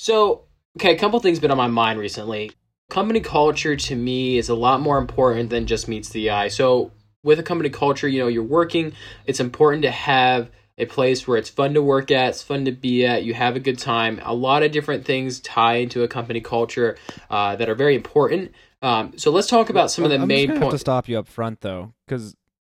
So, 0.00 0.44
okay, 0.78 0.94
a 0.94 0.98
couple 0.98 1.20
things 1.20 1.40
been 1.40 1.50
on 1.50 1.58
my 1.58 1.66
mind 1.66 1.98
recently. 1.98 2.52
Company 2.88 3.20
culture 3.20 3.76
to 3.76 3.94
me 3.94 4.38
is 4.38 4.48
a 4.48 4.54
lot 4.54 4.80
more 4.80 4.96
important 4.96 5.50
than 5.50 5.66
just 5.66 5.88
meets 5.88 6.08
the 6.08 6.30
eye. 6.30 6.48
So, 6.48 6.92
with 7.22 7.38
a 7.38 7.42
company 7.42 7.68
culture, 7.68 8.08
you 8.08 8.18
know, 8.18 8.26
you're 8.26 8.42
working, 8.42 8.94
it's 9.26 9.40
important 9.40 9.82
to 9.82 9.90
have 9.90 10.50
a 10.78 10.86
place 10.86 11.28
where 11.28 11.36
it's 11.36 11.50
fun 11.50 11.74
to 11.74 11.82
work 11.82 12.10
at, 12.10 12.30
it's 12.30 12.42
fun 12.42 12.64
to 12.64 12.72
be 12.72 13.04
at, 13.04 13.24
you 13.24 13.34
have 13.34 13.56
a 13.56 13.60
good 13.60 13.78
time. 13.78 14.22
A 14.24 14.32
lot 14.32 14.62
of 14.62 14.72
different 14.72 15.04
things 15.04 15.38
tie 15.38 15.74
into 15.74 16.02
a 16.02 16.08
company 16.08 16.40
culture 16.40 16.96
uh, 17.28 17.56
that 17.56 17.68
are 17.68 17.74
very 17.74 17.94
important. 17.94 18.52
Um, 18.80 19.12
so 19.18 19.30
let's 19.30 19.48
talk 19.48 19.68
about 19.68 19.90
some 19.90 20.04
of 20.04 20.10
the 20.10 20.16
I'm 20.16 20.26
main 20.26 20.48
have 20.48 20.56
to 20.56 20.60
points. 20.62 20.80
stop 20.80 21.10
you 21.10 21.18
up 21.18 21.28
front 21.28 21.60
though, 21.60 21.92
because 22.06 22.34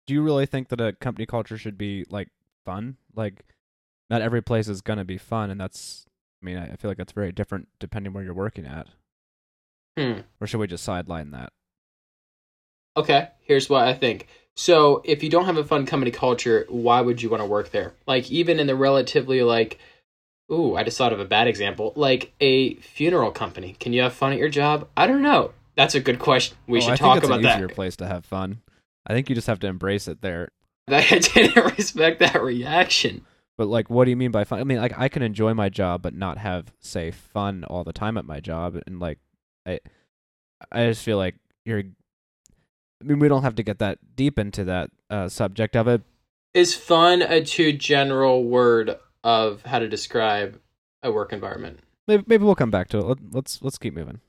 do 0.08 0.14
you 0.14 0.22
really 0.22 0.46
think 0.46 0.68
that 0.68 0.82
a 0.82 0.92
company 0.92 1.26
culture 1.26 1.58
should 1.58 1.78
be 1.78 2.04
like 2.10 2.28
fun? 2.66 2.98
Like, 3.16 3.46
not 4.10 4.22
every 4.22 4.42
place 4.42 4.68
is 4.68 4.82
gonna 4.82 5.06
be 5.06 5.18
fun, 5.18 5.50
and 5.50 5.62
that's. 5.62 6.06
I 6.44 6.46
mean, 6.46 6.58
I 6.58 6.76
feel 6.76 6.92
like 6.92 6.98
that's 6.98 7.14
very 7.14 7.32
different 7.32 7.70
depending 7.80 8.12
where 8.14 8.24
you're 8.24 8.34
working 8.34 8.66
at. 8.66 8.88
Hmm. 9.98 10.22
Or 10.42 10.48
should 10.48 10.60
we 10.60 10.68
just 10.68 10.84
sideline 10.84 11.32
that? 11.32 11.54
Okay, 12.98 13.30
here's 13.42 13.70
what 13.70 13.88
I 13.88 13.94
think. 13.94 14.28
So, 14.56 15.02
if 15.06 15.24
you 15.24 15.30
don't 15.30 15.46
have 15.46 15.58
a 15.58 15.64
fun 15.64 15.86
company 15.88 16.12
culture, 16.12 16.66
why 16.70 17.02
would 17.02 17.22
you 17.24 17.30
want 17.30 17.42
to 17.42 17.46
work 17.46 17.72
there? 17.72 17.94
Like, 18.06 18.30
even 18.30 18.60
in 18.60 18.68
the 18.68 18.76
relatively 18.76 19.42
like, 19.42 19.80
ooh, 20.52 20.76
I 20.76 20.84
just 20.84 20.98
thought 20.98 21.14
of 21.14 21.20
a 21.20 21.26
bad 21.26 21.48
example, 21.48 21.94
like 21.96 22.34
a 22.40 22.76
funeral 22.76 23.32
company. 23.32 23.76
Can 23.80 23.94
you 23.94 24.02
have 24.02 24.14
fun 24.14 24.32
at 24.34 24.38
your 24.38 24.50
job? 24.50 24.88
I 24.96 25.08
don't 25.08 25.24
know. 25.24 25.54
That's 25.76 25.96
a 25.96 26.00
good 26.00 26.20
question. 26.20 26.56
We 26.68 26.80
Oh, 26.80 26.82
should 26.82 26.92
I 26.92 26.96
talk 26.98 27.14
think 27.14 27.24
it's 27.24 27.26
about 27.28 27.38
an 27.40 27.44
that. 27.44 27.58
easier 27.58 27.70
place 27.70 27.96
to 27.96 28.06
have 28.08 28.26
fun. 28.26 28.62
I 29.08 29.14
think 29.14 29.28
you 29.30 29.34
just 29.36 29.48
have 29.48 29.60
to 29.62 29.68
embrace 29.68 30.08
it 30.08 30.22
there. 30.22 30.50
I 30.88 31.02
didn't 31.20 31.56
respect 31.78 32.20
that 32.20 32.44
reaction. 32.44 33.26
But 33.58 33.68
like, 33.68 33.90
what 33.90 34.06
do 34.06 34.10
you 34.10 34.18
mean 34.18 34.32
by 34.32 34.44
fun? 34.44 34.60
I 34.60 34.64
mean, 34.64 34.80
like, 34.80 34.98
I 34.98 35.10
can 35.10 35.22
enjoy 35.22 35.54
my 35.54 35.70
job, 35.70 36.02
but 36.02 36.16
not 36.16 36.40
have 36.40 36.74
say 36.80 37.12
fun 37.12 37.64
all 37.66 37.84
the 37.84 37.94
time 37.94 38.18
at 38.18 38.26
my 38.26 38.40
job, 38.40 38.80
and 38.88 39.00
like, 39.00 39.20
I, 39.66 39.80
I 40.72 40.88
just 40.88 41.04
feel 41.04 41.18
like 41.18 41.36
you're. 41.66 41.80
I 41.80 43.06
mean, 43.06 43.20
we 43.20 43.28
don't 43.28 43.44
have 43.44 43.56
to 43.56 43.64
get 43.64 43.80
that 43.80 44.00
deep 44.16 44.40
into 44.40 44.64
that 44.64 44.90
uh, 45.10 45.28
subject 45.28 45.76
of 45.76 45.88
it. 45.88 46.02
Is 46.54 46.74
fun 46.74 47.22
a 47.22 47.44
too 47.44 47.74
general 47.74 48.44
word 48.44 48.98
of 49.24 49.62
how 49.64 49.80
to 49.80 49.88
describe 49.88 50.60
a 51.04 51.12
work 51.12 51.34
environment? 51.34 51.80
Maybe, 52.08 52.24
maybe 52.28 52.44
we'll 52.46 52.56
come 52.56 52.72
back 52.72 52.90
to 52.90 53.00
it. 53.00 53.06
Let, 53.06 53.18
let's 53.32 53.62
let's 53.62 53.78
keep 53.78 53.94
moving. 53.94 54.20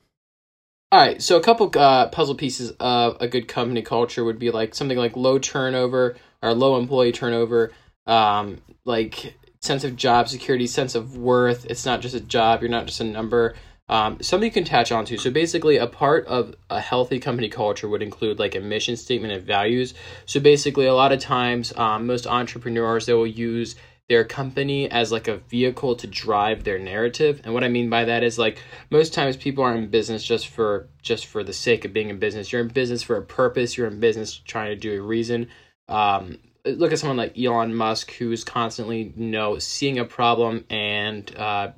All 0.92 1.00
right, 1.00 1.20
so 1.20 1.36
a 1.36 1.42
couple 1.42 1.72
uh, 1.74 2.08
puzzle 2.08 2.36
pieces 2.36 2.72
of 2.78 3.16
a 3.18 3.26
good 3.26 3.48
company 3.48 3.82
culture 3.82 4.22
would 4.22 4.38
be 4.38 4.52
like 4.52 4.76
something 4.76 4.96
like 4.96 5.16
low 5.16 5.40
turnover 5.40 6.14
or 6.40 6.54
low 6.54 6.78
employee 6.78 7.10
turnover, 7.10 7.72
um, 8.06 8.58
like 8.84 9.34
sense 9.60 9.84
of 9.84 9.96
job 9.96 10.28
security, 10.28 10.66
sense 10.66 10.94
of 10.94 11.16
worth. 11.16 11.66
It's 11.66 11.86
not 11.86 12.00
just 12.00 12.14
a 12.14 12.20
job; 12.20 12.60
you're 12.60 12.70
not 12.70 12.86
just 12.86 13.00
a 13.00 13.04
number. 13.04 13.54
Um, 13.86 14.22
something 14.22 14.46
you 14.46 14.52
can 14.52 14.62
attach 14.62 14.92
onto. 14.92 15.18
So 15.18 15.30
basically, 15.30 15.76
a 15.76 15.86
part 15.86 16.26
of 16.26 16.54
a 16.70 16.80
healthy 16.80 17.20
company 17.20 17.48
culture 17.48 17.88
would 17.88 18.02
include 18.02 18.38
like 18.38 18.54
a 18.54 18.60
mission 18.60 18.96
statement 18.96 19.32
and 19.32 19.42
values. 19.42 19.94
So 20.26 20.40
basically, 20.40 20.86
a 20.86 20.94
lot 20.94 21.12
of 21.12 21.20
times, 21.20 21.76
um, 21.76 22.06
most 22.06 22.26
entrepreneurs 22.26 23.06
they 23.06 23.12
will 23.12 23.26
use 23.26 23.76
their 24.08 24.24
company 24.24 24.90
as 24.90 25.10
like 25.10 25.28
a 25.28 25.38
vehicle 25.38 25.96
to 25.96 26.06
drive 26.06 26.64
their 26.64 26.78
narrative 26.78 27.40
and 27.42 27.54
what 27.54 27.64
i 27.64 27.68
mean 27.68 27.88
by 27.88 28.04
that 28.04 28.22
is 28.22 28.38
like 28.38 28.58
most 28.90 29.14
times 29.14 29.34
people 29.34 29.64
aren't 29.64 29.78
in 29.78 29.88
business 29.88 30.22
just 30.22 30.48
for 30.48 30.90
just 31.02 31.24
for 31.24 31.42
the 31.42 31.54
sake 31.54 31.86
of 31.86 31.92
being 31.92 32.10
in 32.10 32.18
business 32.18 32.52
you're 32.52 32.60
in 32.60 32.68
business 32.68 33.02
for 33.02 33.16
a 33.16 33.22
purpose 33.22 33.76
you're 33.76 33.86
in 33.86 34.00
business 34.00 34.36
trying 34.36 34.68
to 34.68 34.76
do 34.76 35.00
a 35.00 35.02
reason 35.02 35.48
um, 35.88 36.38
look 36.66 36.92
at 36.92 36.98
someone 36.98 37.16
like 37.16 37.38
elon 37.38 37.74
musk 37.74 38.10
who's 38.12 38.44
constantly 38.44 39.12
you 39.16 39.26
know 39.26 39.58
seeing 39.58 39.98
a 39.98 40.04
problem 40.04 40.64
and 40.70 41.34
uh, 41.36 41.70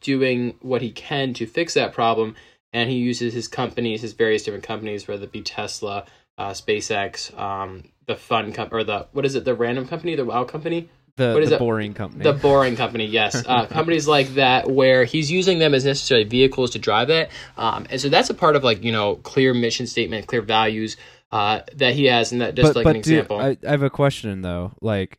doing 0.00 0.54
what 0.60 0.82
he 0.82 0.90
can 0.90 1.34
to 1.34 1.46
fix 1.46 1.74
that 1.74 1.92
problem 1.92 2.34
and 2.72 2.88
he 2.90 2.96
uses 2.96 3.32
his 3.34 3.48
companies 3.48 4.02
his 4.02 4.12
various 4.12 4.42
different 4.44 4.64
companies 4.64 5.08
whether 5.08 5.24
it 5.24 5.32
be 5.32 5.42
tesla 5.42 6.04
uh, 6.38 6.50
spacex 6.50 7.36
um, 7.38 7.82
the 8.06 8.14
fun 8.14 8.52
com- 8.52 8.68
or 8.70 8.84
the 8.84 9.06
what 9.12 9.24
is 9.24 9.34
it 9.34 9.44
the 9.44 9.54
random 9.54 9.86
company 9.88 10.14
the 10.14 10.24
wow 10.24 10.44
company 10.44 10.88
The, 11.16 11.32
What 11.34 11.42
is 11.42 11.48
the 11.50 11.56
it? 11.56 11.58
boring 11.58 11.94
company. 11.94 12.22
the 12.22 12.32
boring 12.32 12.76
company, 12.76 13.06
yes. 13.06 13.44
Uh, 13.52 13.66
companies 13.66 14.06
like 14.06 14.28
that 14.34 14.70
where 14.70 15.02
he's 15.04 15.32
using 15.32 15.58
them 15.58 15.74
as 15.74 15.84
necessary 15.84 16.22
vehicles 16.22 16.70
to 16.70 16.78
drive 16.78 17.10
it. 17.10 17.28
Um, 17.56 17.86
and 17.90 18.00
so 18.00 18.08
that's 18.08 18.30
a 18.30 18.34
part 18.34 18.54
of 18.54 18.62
like, 18.62 18.84
you 18.84 18.92
know, 18.92 19.16
clear 19.16 19.52
mission 19.52 19.88
statement, 19.88 20.28
clear 20.28 20.42
values 20.42 20.96
uh, 21.30 21.60
that 21.74 21.94
he 21.94 22.06
has. 22.06 22.32
And 22.32 22.40
that 22.40 22.54
just 22.54 22.76
like 22.76 22.86
an 22.86 22.92
do- 22.92 22.98
example. 22.98 23.38
I, 23.38 23.56
I 23.66 23.70
have 23.70 23.82
a 23.82 23.90
question 23.90 24.42
though. 24.42 24.72
Like, 24.80 25.18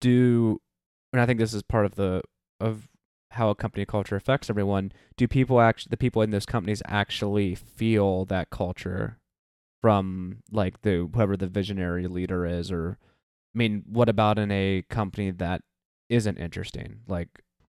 do 0.00 0.60
and 1.12 1.20
I 1.20 1.26
think 1.26 1.38
this 1.38 1.54
is 1.54 1.62
part 1.62 1.86
of 1.86 1.94
the 1.94 2.22
of 2.60 2.88
how 3.32 3.50
a 3.50 3.54
company 3.54 3.84
culture 3.84 4.16
affects 4.16 4.48
everyone. 4.48 4.92
Do 5.16 5.28
people 5.28 5.60
actually 5.60 5.90
the 5.90 5.96
people 5.96 6.22
in 6.22 6.30
those 6.30 6.46
companies 6.46 6.82
actually 6.86 7.54
feel 7.54 8.24
that 8.26 8.50
culture 8.50 9.18
from 9.80 10.38
like 10.50 10.82
the 10.82 11.08
whoever 11.12 11.36
the 11.36 11.46
visionary 11.46 12.06
leader 12.06 12.46
is, 12.46 12.72
or 12.72 12.98
I 13.54 13.58
mean, 13.58 13.84
what 13.86 14.08
about 14.08 14.38
in 14.38 14.50
a 14.50 14.82
company 14.88 15.30
that 15.30 15.62
isn't 16.08 16.38
interesting? 16.38 17.00
Like, 17.06 17.28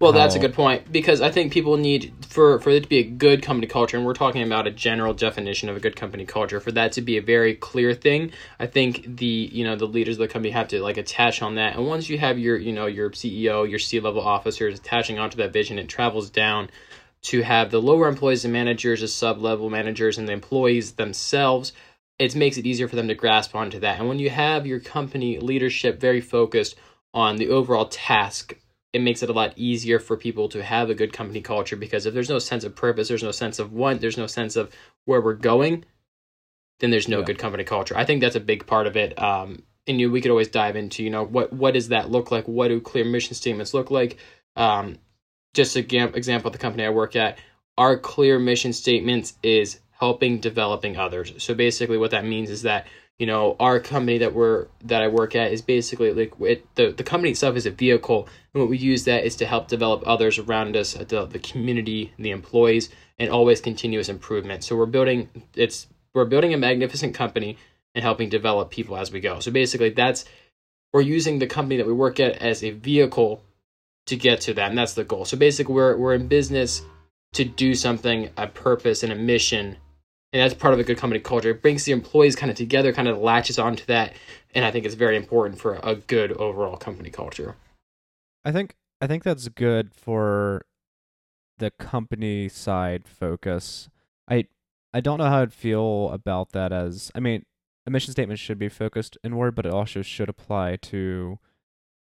Well, 0.00 0.12
that's 0.12 0.36
a 0.36 0.38
good 0.38 0.54
point 0.54 0.92
because 0.92 1.20
I 1.20 1.32
think 1.32 1.52
people 1.52 1.76
need 1.76 2.14
for 2.24 2.60
for 2.60 2.70
it 2.70 2.84
to 2.84 2.88
be 2.88 2.98
a 2.98 3.02
good 3.02 3.42
company 3.42 3.66
culture, 3.66 3.96
and 3.96 4.06
we're 4.06 4.14
talking 4.14 4.44
about 4.44 4.68
a 4.68 4.70
general 4.70 5.12
definition 5.12 5.68
of 5.68 5.76
a 5.76 5.80
good 5.80 5.96
company 5.96 6.24
culture. 6.24 6.60
For 6.60 6.70
that 6.70 6.92
to 6.92 7.02
be 7.02 7.16
a 7.16 7.20
very 7.20 7.56
clear 7.56 7.94
thing, 7.94 8.30
I 8.60 8.66
think 8.66 9.16
the 9.16 9.50
you 9.52 9.64
know 9.64 9.74
the 9.74 9.86
leaders 9.86 10.14
of 10.14 10.20
the 10.20 10.28
company 10.28 10.52
have 10.52 10.68
to 10.68 10.80
like 10.80 10.98
attach 10.98 11.42
on 11.42 11.56
that. 11.56 11.74
And 11.74 11.84
once 11.88 12.08
you 12.08 12.16
have 12.16 12.38
your 12.38 12.56
you 12.56 12.72
know 12.72 12.86
your 12.86 13.10
CEO, 13.10 13.68
your 13.68 13.80
C 13.80 13.98
level 13.98 14.20
officers 14.20 14.78
attaching 14.78 15.18
onto 15.18 15.36
that 15.38 15.52
vision, 15.52 15.80
it 15.80 15.88
travels 15.88 16.30
down 16.30 16.70
to 17.22 17.42
have 17.42 17.72
the 17.72 17.82
lower 17.82 18.06
employees 18.06 18.44
and 18.44 18.52
managers, 18.52 19.00
the 19.00 19.08
sub 19.08 19.42
level 19.42 19.68
managers, 19.68 20.16
and 20.16 20.28
the 20.28 20.32
employees 20.32 20.92
themselves. 20.92 21.72
It 22.20 22.36
makes 22.36 22.56
it 22.56 22.66
easier 22.66 22.86
for 22.86 22.94
them 22.94 23.08
to 23.08 23.16
grasp 23.16 23.56
onto 23.56 23.80
that. 23.80 23.98
And 23.98 24.08
when 24.08 24.20
you 24.20 24.30
have 24.30 24.64
your 24.64 24.78
company 24.78 25.40
leadership 25.40 25.98
very 25.98 26.20
focused 26.20 26.76
on 27.12 27.34
the 27.34 27.48
overall 27.48 27.86
task 27.86 28.54
it 28.92 29.02
makes 29.02 29.22
it 29.22 29.28
a 29.30 29.32
lot 29.34 29.52
easier 29.56 29.98
for 29.98 30.16
people 30.16 30.48
to 30.48 30.62
have 30.62 30.88
a 30.88 30.94
good 30.94 31.12
company 31.12 31.40
culture 31.40 31.76
because 31.76 32.06
if 32.06 32.14
there's 32.14 32.28
no 32.30 32.38
sense 32.38 32.64
of 32.64 32.74
purpose, 32.74 33.08
there's 33.08 33.22
no 33.22 33.30
sense 33.30 33.58
of 33.58 33.72
want, 33.72 34.00
there's 34.00 34.16
no 34.16 34.26
sense 34.26 34.56
of 34.56 34.72
where 35.04 35.20
we're 35.20 35.34
going, 35.34 35.84
then 36.80 36.90
there's 36.90 37.08
no 37.08 37.18
Yeah. 37.20 37.26
good 37.26 37.38
company 37.38 37.64
culture. 37.64 37.96
I 37.96 38.04
think 38.04 38.20
that's 38.20 38.36
a 38.36 38.40
big 38.40 38.66
part 38.66 38.86
of 38.86 38.96
it. 38.96 39.20
Um, 39.20 39.62
and 39.86 40.00
you, 40.00 40.10
we 40.10 40.20
could 40.20 40.30
always 40.30 40.48
dive 40.48 40.76
into, 40.76 41.02
you 41.02 41.10
know, 41.10 41.24
what 41.24 41.52
what 41.52 41.74
does 41.74 41.88
that 41.88 42.10
look 42.10 42.30
like? 42.30 42.46
What 42.46 42.68
do 42.68 42.80
clear 42.80 43.04
mission 43.04 43.34
statements 43.34 43.74
look 43.74 43.90
like? 43.90 44.18
Um, 44.56 44.98
just 45.54 45.76
a 45.76 45.82
gam- 45.82 46.14
example 46.14 46.48
of 46.48 46.52
the 46.52 46.58
company 46.58 46.84
I 46.84 46.90
work 46.90 47.16
at, 47.16 47.38
our 47.76 47.98
clear 47.98 48.38
mission 48.38 48.72
statements 48.72 49.34
is 49.42 49.80
helping 49.90 50.40
developing 50.40 50.96
others. 50.96 51.32
So 51.42 51.54
basically, 51.54 51.98
what 51.98 52.10
that 52.12 52.24
means 52.24 52.50
is 52.50 52.62
that 52.62 52.86
you 53.18 53.26
know 53.26 53.56
our 53.58 53.80
company 53.80 54.18
that 54.18 54.34
we're 54.34 54.66
that 54.84 55.02
I 55.02 55.08
work 55.08 55.34
at 55.34 55.52
is 55.52 55.60
basically 55.60 56.12
like 56.12 56.32
it, 56.40 56.74
the 56.76 56.92
the 56.92 57.02
company 57.02 57.30
itself 57.30 57.56
is 57.56 57.66
a 57.66 57.70
vehicle, 57.70 58.28
and 58.54 58.60
what 58.62 58.70
we 58.70 58.78
use 58.78 59.04
that 59.04 59.24
is 59.24 59.36
to 59.36 59.46
help 59.46 59.68
develop 59.68 60.02
others 60.06 60.38
around 60.38 60.76
us, 60.76 60.96
uh, 60.96 61.04
the, 61.04 61.26
the 61.26 61.38
community, 61.38 62.12
the 62.18 62.30
employees, 62.30 62.90
and 63.18 63.30
always 63.30 63.60
continuous 63.60 64.08
improvement. 64.08 64.62
So 64.64 64.76
we're 64.76 64.86
building 64.86 65.28
it's 65.54 65.88
we're 66.14 66.26
building 66.26 66.54
a 66.54 66.58
magnificent 66.58 67.14
company 67.14 67.58
and 67.94 68.04
helping 68.04 68.28
develop 68.28 68.70
people 68.70 68.96
as 68.96 69.10
we 69.10 69.20
go. 69.20 69.40
So 69.40 69.50
basically, 69.50 69.90
that's 69.90 70.24
we're 70.92 71.00
using 71.00 71.38
the 71.38 71.46
company 71.46 71.76
that 71.76 71.86
we 71.86 71.92
work 71.92 72.20
at 72.20 72.38
as 72.38 72.62
a 72.62 72.70
vehicle 72.70 73.42
to 74.06 74.16
get 74.16 74.40
to 74.42 74.54
that, 74.54 74.70
and 74.70 74.78
that's 74.78 74.94
the 74.94 75.04
goal. 75.04 75.24
So 75.24 75.36
basically, 75.36 75.74
we're 75.74 75.96
we're 75.96 76.14
in 76.14 76.28
business 76.28 76.82
to 77.32 77.44
do 77.44 77.74
something, 77.74 78.30
a 78.36 78.46
purpose, 78.46 79.02
and 79.02 79.12
a 79.12 79.16
mission, 79.16 79.76
and 80.32 80.42
that's 80.42 80.54
part 80.54 80.74
of 80.74 80.80
a 80.80 80.84
good 80.84 80.98
company 80.98 81.20
culture. 81.20 81.50
It 81.50 81.62
brings 81.62 81.84
the 81.84 81.92
employees 81.92 82.36
kind 82.36 82.50
of 82.50 82.56
together, 82.56 82.92
kind 82.92 83.08
of 83.08 83.18
latches 83.18 83.58
onto 83.58 83.84
that, 83.86 84.14
and 84.54 84.64
I 84.64 84.70
think 84.70 84.84
it's 84.84 84.94
very 84.94 85.16
important 85.16 85.60
for 85.60 85.80
a 85.82 85.96
good 85.96 86.32
overall 86.32 86.76
company 86.76 87.10
culture. 87.10 87.56
I 88.44 88.52
think 88.52 88.76
I 89.00 89.06
think 89.06 89.22
that's 89.22 89.48
good 89.48 89.94
for 89.94 90.64
the 91.58 91.70
company 91.70 92.48
side 92.48 93.06
focus. 93.06 93.88
I 94.28 94.46
I 94.92 95.00
don't 95.00 95.18
know 95.18 95.28
how 95.28 95.42
I'd 95.42 95.52
feel 95.52 96.10
about 96.10 96.52
that 96.52 96.72
as 96.72 97.10
I 97.14 97.20
mean, 97.20 97.44
a 97.86 97.90
mission 97.90 98.12
statement 98.12 98.38
should 98.38 98.58
be 98.58 98.68
focused 98.68 99.16
inward, 99.24 99.54
but 99.54 99.66
it 99.66 99.72
also 99.72 100.02
should 100.02 100.28
apply 100.28 100.76
to 100.76 101.38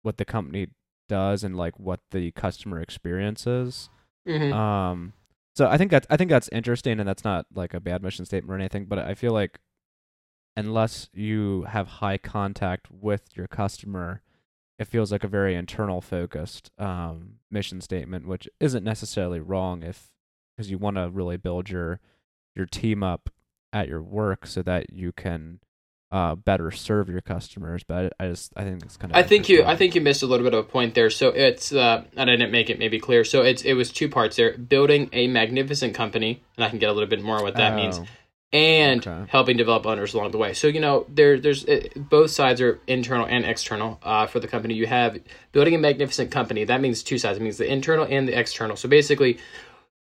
what 0.03 0.17
the 0.17 0.25
company 0.25 0.67
does 1.09 1.43
and 1.43 1.57
like 1.57 1.79
what 1.79 1.99
the 2.11 2.31
customer 2.31 2.79
experience 2.79 3.45
is. 3.45 3.89
Mm-hmm. 4.27 4.53
Um 4.53 5.13
so 5.55 5.67
I 5.67 5.77
think 5.77 5.91
that's 5.91 6.07
I 6.09 6.17
think 6.17 6.29
that's 6.29 6.49
interesting 6.49 6.99
and 6.99 7.07
that's 7.07 7.23
not 7.23 7.45
like 7.53 7.73
a 7.73 7.79
bad 7.79 8.01
mission 8.01 8.25
statement 8.25 8.51
or 8.51 8.55
anything, 8.55 8.85
but 8.85 8.99
I 8.99 9.13
feel 9.13 9.33
like 9.33 9.59
unless 10.55 11.09
you 11.13 11.63
have 11.63 11.87
high 11.87 12.17
contact 12.17 12.91
with 12.91 13.23
your 13.35 13.47
customer, 13.47 14.21
it 14.79 14.85
feels 14.85 15.11
like 15.11 15.23
a 15.23 15.29
very 15.29 15.55
internal 15.55 16.01
focused 16.01 16.71
um, 16.77 17.35
mission 17.49 17.81
statement, 17.81 18.27
which 18.27 18.47
isn't 18.59 18.83
necessarily 18.83 19.39
wrong 19.39 19.83
if 19.83 20.11
because 20.55 20.71
you 20.71 20.77
want 20.77 20.97
to 20.97 21.09
really 21.09 21.37
build 21.37 21.69
your 21.69 21.99
your 22.55 22.65
team 22.65 23.03
up 23.03 23.29
at 23.73 23.87
your 23.87 24.01
work 24.01 24.45
so 24.45 24.61
that 24.61 24.91
you 24.91 25.11
can 25.11 25.59
uh, 26.11 26.35
better 26.35 26.71
serve 26.71 27.09
your 27.09 27.21
customers. 27.21 27.83
But 27.83 28.13
I, 28.19 28.27
just 28.27 28.51
I 28.55 28.63
think 28.63 28.83
it's 28.83 28.97
kind 28.97 29.11
of. 29.11 29.17
I 29.17 29.23
think 29.23 29.49
you 29.49 29.63
I 29.63 29.75
think 29.75 29.95
you 29.95 30.01
missed 30.01 30.23
a 30.23 30.25
little 30.25 30.43
bit 30.43 30.53
of 30.53 30.65
a 30.65 30.67
point 30.67 30.93
there. 30.93 31.09
So 31.09 31.29
it's 31.29 31.71
uh, 31.73 32.03
I 32.17 32.25
didn't 32.25 32.51
make 32.51 32.69
it 32.69 32.79
maybe 32.79 32.99
clear. 32.99 33.23
So 33.23 33.41
it's 33.41 33.61
it 33.61 33.73
was 33.73 33.91
two 33.91 34.09
parts 34.09 34.35
there: 34.35 34.57
building 34.57 35.09
a 35.13 35.27
magnificent 35.27 35.95
company, 35.95 36.43
and 36.57 36.65
I 36.65 36.69
can 36.69 36.79
get 36.79 36.89
a 36.89 36.93
little 36.93 37.09
bit 37.09 37.21
more 37.21 37.41
what 37.41 37.55
that 37.55 37.75
means, 37.75 37.99
Oh, 37.99 38.05
and 38.53 39.05
okay. 39.07 39.29
helping 39.29 39.55
develop 39.55 39.85
owners 39.85 40.13
along 40.13 40.31
the 40.31 40.37
way. 40.37 40.53
So 40.53 40.67
you 40.67 40.81
know 40.81 41.05
there 41.07 41.39
there's 41.39 41.63
it, 41.63 42.09
both 42.09 42.31
sides 42.31 42.59
are 42.59 42.79
internal 42.87 43.25
and 43.25 43.45
external 43.45 43.99
uh, 44.03 44.27
for 44.27 44.39
the 44.39 44.47
company. 44.47 44.73
You 44.73 44.87
have 44.87 45.17
building 45.53 45.75
a 45.75 45.77
magnificent 45.77 46.31
company. 46.31 46.65
That 46.65 46.81
means 46.81 47.03
two 47.03 47.17
sides. 47.17 47.37
It 47.37 47.41
means 47.41 47.57
the 47.57 47.71
internal 47.71 48.05
and 48.09 48.27
the 48.27 48.37
external. 48.37 48.75
So 48.75 48.89
basically 48.89 49.39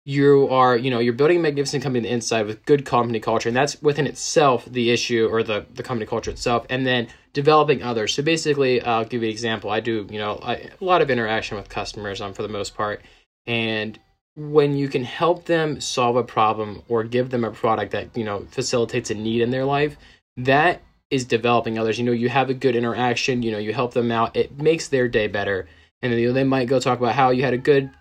you 0.03 0.47
are 0.49 0.75
you 0.75 0.89
know 0.89 0.99
you're 0.99 1.13
building 1.13 1.37
a 1.37 1.39
magnificent 1.39 1.83
company 1.83 1.99
on 1.99 2.03
the 2.03 2.13
inside 2.13 2.47
with 2.47 2.65
good 2.65 2.85
company 2.85 3.19
culture 3.19 3.49
and 3.49 3.55
that's 3.55 3.79
within 3.83 4.07
itself 4.07 4.65
the 4.65 4.89
issue 4.89 5.27
or 5.29 5.43
the 5.43 5.65
the 5.75 5.83
company 5.83 6.07
culture 6.07 6.31
itself 6.31 6.65
and 6.69 6.87
then 6.87 7.07
developing 7.33 7.81
others. 7.83 8.13
So 8.13 8.23
basically 8.23 8.81
i'll 8.81 9.05
give 9.05 9.21
you 9.21 9.27
an 9.27 9.33
example. 9.33 9.69
I 9.69 9.79
do 9.79 10.07
you 10.09 10.17
know 10.17 10.39
I, 10.41 10.53
a 10.55 10.71
lot 10.83 11.01
of 11.01 11.11
interaction 11.11 11.57
with 11.57 11.69
customers 11.69 12.19
um, 12.19 12.33
for 12.33 12.41
the 12.41 12.47
most 12.47 12.75
part 12.75 13.01
and 13.45 13.99
when 14.35 14.75
you 14.75 14.87
can 14.87 15.03
help 15.03 15.45
them 15.45 15.79
solve 15.81 16.15
a 16.15 16.23
problem 16.23 16.81
or 16.87 17.03
give 17.03 17.29
them 17.29 17.43
a 17.43 17.51
product 17.51 17.91
that 17.91 18.15
you 18.17 18.23
know 18.23 18.47
facilitates 18.49 19.11
a 19.11 19.15
need 19.15 19.41
in 19.41 19.51
their 19.51 19.65
life 19.65 19.97
that 20.37 20.81
is 21.11 21.25
developing 21.25 21.77
others. 21.77 21.99
You 21.99 22.05
know 22.05 22.11
you 22.11 22.29
have 22.29 22.49
a 22.49 22.55
good 22.55 22.75
interaction 22.75 23.43
you 23.43 23.51
know 23.51 23.59
you 23.59 23.71
help 23.71 23.93
them 23.93 24.09
out 24.09 24.35
it 24.35 24.57
makes 24.59 24.87
their 24.87 25.07
day 25.07 25.27
better. 25.27 25.67
And 26.03 26.11
they 26.11 26.43
might 26.43 26.67
go 26.67 26.79
talk 26.79 26.97
about 26.97 27.13
how 27.13 27.29
you 27.29 27.43
had 27.43 27.53
a 27.53 27.59
good 27.59 27.91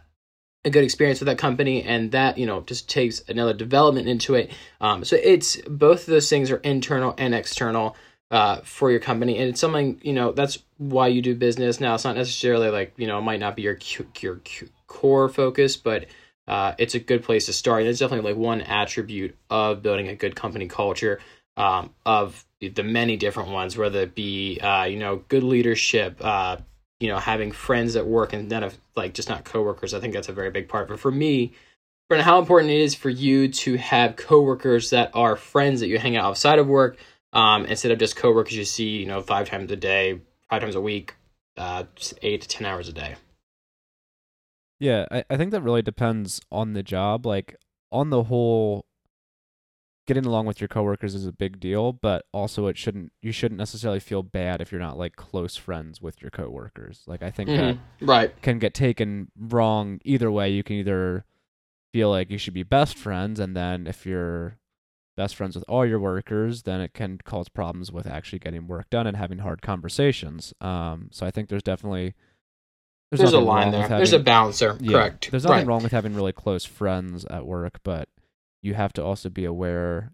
a 0.65 0.71
good 0.71 0.85
experience 0.85 1.21
with 1.21 1.27
that 1.27 1.39
company 1.39 1.83
and 1.83 2.13
that 2.13 2.37
you 2.37 2.47
know 2.47 2.61
just 2.63 2.89
takes 2.89 3.23
another 3.29 3.55
development 3.55 4.09
into 4.09 4.35
it. 4.35 4.51
Um, 4.81 5.05
so 5.05 5.17
it's 5.17 5.57
both 5.63 6.01
of 6.01 6.07
those 6.07 6.29
things 6.29 6.51
are 6.51 6.59
internal 6.59 7.15
and 7.17 7.35
external 7.35 7.97
uh, 8.31 8.61
for 8.63 8.91
your 8.91 9.01
company. 9.01 9.39
And 9.39 9.49
it's 9.51 9.61
something 9.61 10.01
you 10.03 10.13
know 10.13 10.33
that's 10.33 10.59
why 10.77 11.09
you 11.09 11.23
do 11.23 11.35
business. 11.35 11.81
Now 11.81 11.95
it's 11.95 12.05
not 12.05 12.17
necessarily 12.17 12.69
like 12.71 12.93
you 12.97 13.07
know 13.07 13.19
it 13.19 13.23
might 13.23 13.41
not 13.41 13.57
be 13.57 13.63
your 13.63 13.79
your 14.21 14.41
core 14.87 15.29
focus 15.29 15.77
but 15.77 16.07
uh, 16.47 16.75
it's 16.79 16.95
a 16.95 17.01
good 17.01 17.23
place 17.23 17.47
to 17.47 17.53
start. 17.53 17.83
And 17.83 17.91
it's 17.91 18.01
definitely 18.01 18.33
like 18.33 18.39
one 18.39 18.61
attribute 18.61 19.37
of 19.49 19.83
building 19.83 20.09
a 20.09 20.17
good 20.17 20.35
company 20.35 20.67
culture 20.67 21.21
um, 21.57 21.91
of 22.05 22.45
the 22.61 22.83
many 22.83 23.17
different 23.17 23.51
ones 23.51 23.77
whether 23.77 24.01
it 24.01 24.15
be 24.15 24.59
uh, 24.61 24.85
you 24.85 24.99
know 24.99 25.23
good 25.29 25.43
leadership 25.43 26.19
uh, 26.21 26.59
you 27.01 27.09
know 27.09 27.19
having 27.19 27.51
friends 27.51 27.97
at 27.97 28.07
work 28.07 28.33
and 28.33 28.49
none 28.49 28.63
of 28.63 28.79
like 28.97 29.15
just 29.15 29.29
not 29.29 29.45
coworkers 29.45 29.95
i 29.95 30.01
think 30.01 30.15
that's 30.15 30.29
a 30.29 30.33
very 30.33 30.51
big 30.51 30.69
part 30.69 30.89
but 30.89 31.01
for 31.01 31.11
me 31.11 31.53
Brendan, 32.09 32.25
how 32.25 32.39
important 32.39 32.73
it 32.73 32.81
is 32.81 32.95
for 32.95 33.09
you 33.09 33.49
to 33.49 33.77
have 33.77 34.17
coworkers 34.17 34.91
that 34.91 35.11
are 35.15 35.37
friends 35.37 35.81
that 35.81 35.89
you 35.89 35.99
hang 35.99 36.17
out 36.17 36.25
outside 36.25 36.59
of 36.59 36.67
work 36.67 36.99
um, 37.33 37.65
instead 37.67 37.93
of 37.93 37.99
just 37.99 38.17
coworkers 38.17 38.57
you 38.57 38.65
see 38.65 38.99
you 38.99 39.07
know 39.07 39.23
five 39.23 39.49
times 39.49 39.71
a 39.71 39.77
day 39.77 40.21
five 40.49 40.61
times 40.63 40.75
a 40.75 40.81
week 40.81 41.15
uh, 41.57 41.85
eight 42.23 42.43
to 42.43 42.49
ten 42.49 42.67
hours 42.67 42.89
a 42.89 42.93
day 42.93 43.17
Yeah, 44.81 45.05
I, 45.11 45.25
I 45.29 45.37
think 45.37 45.51
that 45.53 45.61
really 45.61 45.83
depends 45.83 46.41
on 46.51 46.73
the 46.73 46.83
job. 46.83 47.27
Like 47.27 47.55
on 47.93 48.09
the 48.09 48.25
whole, 48.25 48.87
getting 50.13 50.27
along 50.27 50.45
with 50.45 50.61
your 50.61 50.67
coworkers 50.67 51.15
is 51.15 51.25
a 51.25 51.31
big 51.31 51.61
deal, 51.61 51.93
but 51.93 52.25
also 52.33 52.67
it 52.67 52.77
shouldn't 52.77 53.13
you 53.23 53.31
shouldn't 53.31 53.59
necessarily 53.59 54.01
feel 54.01 54.25
bad 54.25 54.61
if 54.61 54.73
you're 54.73 54.81
not 54.81 54.99
like 54.99 55.15
close 55.15 55.55
friends 55.55 56.03
with 56.03 56.21
your 56.21 56.33
coworkers. 56.33 57.05
Like 57.07 57.23
I 57.23 57.31
think 57.31 57.49
that 57.51 57.77
Mhm. 57.77 57.79
right 58.01 58.43
can 58.43 58.59
get 58.59 58.75
taken 58.75 59.31
wrong 59.39 60.01
either 60.05 60.29
way. 60.33 60.51
You 60.51 60.65
can 60.65 60.75
either 60.75 61.25
feel 61.93 62.11
like 62.11 62.29
you 62.29 62.39
should 62.39 62.55
be 62.55 62.65
best 62.65 62.99
friends, 62.99 63.39
and 63.39 63.57
then 63.57 63.87
if 63.87 64.05
you're 64.05 64.59
best 65.17 65.37
friends 65.37 65.55
with 65.55 65.65
all 65.69 65.87
your 65.87 66.01
workers, 66.01 66.63
then 66.65 66.81
it 66.81 66.93
can 66.93 67.19
cause 67.25 67.49
problems 67.49 67.93
with 67.93 68.09
actually 68.09 68.41
getting 68.41 68.67
work 68.67 68.91
done 68.91 69.07
and 69.07 69.17
having 69.17 69.39
hard 69.39 69.63
conversations. 69.63 70.53
Um, 70.61 71.09
so 71.13 71.25
I 71.25 71.31
think 71.31 71.49
there's 71.49 71.63
definitely 71.63 72.15
there's, 73.13 73.33
a 73.33 73.39
line 73.39 73.71
there 73.71 73.83
with 73.83 73.91
there's 73.91 74.13
a 74.13 74.17
having- 74.17 74.25
balance 74.25 74.59
there 74.59 74.77
yeah, 74.81 74.93
correct 74.93 75.31
There's 75.31 75.45
nothing 75.45 75.59
right 75.59 75.67
wrong 75.67 75.83
with 75.85 75.93
having 75.93 76.15
really 76.15 76.33
close 76.33 76.65
friends 76.65 77.25
at 77.27 77.47
work, 77.47 77.79
but 77.85 78.09
you 78.63 78.75
have 78.75 78.93
to 78.95 79.05
also 79.05 79.29
be 79.29 79.45
aware 79.45 80.13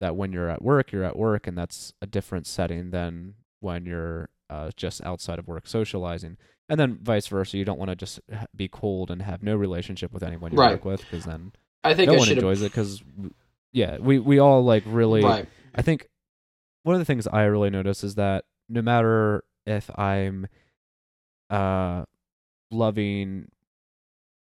that 0.00 0.16
when 0.16 0.32
you're 0.32 0.48
at 0.48 0.62
work, 0.62 0.92
you're 0.92 1.04
at 1.04 1.16
work, 1.16 1.46
and 1.46 1.56
that's 1.56 1.92
a 2.00 2.06
different 2.06 2.46
setting 2.46 2.90
than 2.90 3.34
when 3.60 3.84
you're 3.84 4.28
uh, 4.48 4.70
just 4.76 5.02
outside 5.04 5.38
of 5.38 5.46
work 5.46 5.66
socializing. 5.66 6.36
And 6.68 6.80
then 6.80 6.98
vice 7.02 7.26
versa, 7.26 7.58
you 7.58 7.64
don't 7.64 7.78
want 7.78 7.90
to 7.90 7.96
just 7.96 8.20
be 8.56 8.66
cold 8.68 9.10
and 9.10 9.22
have 9.22 9.42
no 9.42 9.56
relationship 9.56 10.12
with 10.12 10.22
anyone 10.22 10.52
you 10.52 10.58
Right. 10.58 10.72
work 10.72 10.84
with, 10.84 11.00
because 11.00 11.24
then 11.24 11.52
i 11.84 11.94
think 11.94 12.08
no 12.08 12.14
i 12.14 12.18
one 12.18 12.28
enjoys 12.30 12.62
it. 12.62 12.72
Because 12.72 13.02
yeah, 13.72 13.98
we 13.98 14.18
we 14.18 14.38
all 14.38 14.62
like 14.64 14.82
really. 14.86 15.22
right 15.24 15.46
I 15.74 15.82
think 15.82 16.08
one 16.82 16.94
of 16.94 17.00
the 17.00 17.04
things 17.04 17.26
I 17.28 17.44
really 17.44 17.70
notice 17.70 18.02
is 18.02 18.14
that 18.16 18.44
no 18.68 18.82
matter 18.82 19.44
if 19.66 19.90
I'm 19.98 20.46
uh 21.50 22.04
loving 22.70 23.48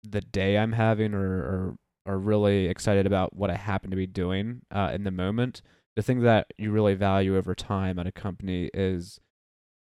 the 0.04 0.20
day 0.20 0.56
I'm 0.58 0.72
having 0.72 1.14
or 1.14 1.20
or, 1.26 1.76
or 2.08 2.18
really 2.18 2.66
excited 2.66 3.06
about 3.06 3.36
what 3.36 3.50
I 3.50 3.56
happen 3.56 3.90
to 3.90 3.96
be 3.96 4.06
doing 4.06 4.62
uh, 4.74 4.90
in 4.94 5.04
the 5.04 5.10
moment, 5.10 5.60
the 5.94 6.02
thing 6.02 6.22
that 6.22 6.46
you 6.56 6.70
really 6.72 6.94
value 6.94 7.36
over 7.36 7.54
time 7.54 7.98
at 7.98 8.06
a 8.06 8.12
company 8.12 8.70
is 8.72 9.20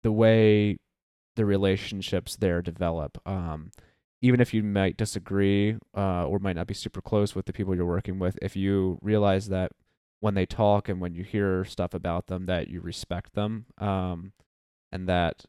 the 0.05 0.13
way 0.13 0.79
the 1.35 1.45
relationships 1.45 2.37
there 2.37 2.63
develop. 2.63 3.21
Um, 3.27 3.73
even 4.21 4.41
if 4.41 4.55
you 4.55 4.63
might 4.63 4.97
disagree 4.97 5.77
uh, 5.97 6.25
or 6.27 6.39
might 6.39 6.55
not 6.55 6.69
be 6.69 6.75
super 6.75 7.01
close 7.01 7.35
with 7.35 7.47
the 7.47 7.53
people 7.53 7.75
you're 7.75 7.85
working 7.85 8.21
with, 8.21 8.39
if 8.41 8.55
you 8.55 8.99
realize 9.03 9.49
that 9.49 9.73
when 10.21 10.35
they 10.35 10.47
talk 10.47 10.89
and 10.89 11.01
when 11.01 11.15
you 11.15 11.25
hear 11.25 11.65
stuff 11.65 11.93
about 11.93 12.29
them 12.29 12.47
that 12.47 12.69
you 12.69 12.81
respect 12.81 13.35
them 13.35 13.67
um, 13.79 14.33
and 14.93 15.09
that 15.09 15.45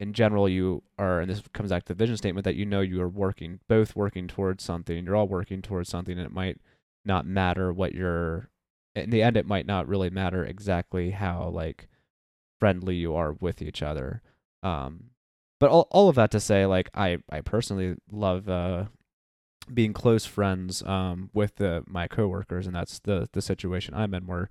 in 0.00 0.12
general 0.12 0.48
you 0.48 0.82
are 0.98 1.20
and 1.20 1.30
this 1.30 1.42
comes 1.52 1.70
back 1.70 1.84
to 1.84 1.92
the 1.92 1.98
vision 1.98 2.16
statement 2.16 2.44
that 2.44 2.56
you 2.56 2.66
know 2.66 2.80
you 2.80 3.00
are 3.00 3.08
working 3.08 3.60
both 3.68 3.94
working 3.94 4.26
towards 4.26 4.64
something 4.64 5.04
you're 5.04 5.14
all 5.14 5.28
working 5.28 5.62
towards 5.62 5.88
something 5.88 6.18
and 6.18 6.26
it 6.26 6.32
might 6.32 6.58
not 7.04 7.26
matter 7.26 7.72
what 7.72 7.94
you're 7.94 8.48
in 8.94 9.10
the 9.10 9.22
end 9.22 9.36
it 9.36 9.46
might 9.46 9.66
not 9.66 9.86
really 9.86 10.10
matter 10.10 10.44
exactly 10.44 11.10
how 11.10 11.48
like 11.48 11.86
friendly 12.58 12.96
you 12.96 13.14
are 13.14 13.32
with 13.32 13.62
each 13.62 13.82
other. 13.82 14.22
Um 14.62 15.10
but 15.58 15.70
all, 15.70 15.88
all 15.90 16.08
of 16.08 16.16
that 16.16 16.30
to 16.30 16.40
say 16.40 16.66
like 16.66 16.88
i 16.94 17.18
i 17.30 17.40
personally 17.40 17.96
love 18.10 18.48
uh 18.48 18.86
being 19.72 19.92
close 19.92 20.24
friends 20.24 20.82
um 20.84 21.30
with 21.34 21.56
the 21.56 21.84
my 21.86 22.08
coworkers 22.08 22.66
and 22.66 22.74
that's 22.74 22.98
the 23.00 23.28
the 23.32 23.42
situation 23.42 23.94
i'm 23.94 24.14
in 24.14 24.26
where 24.26 24.48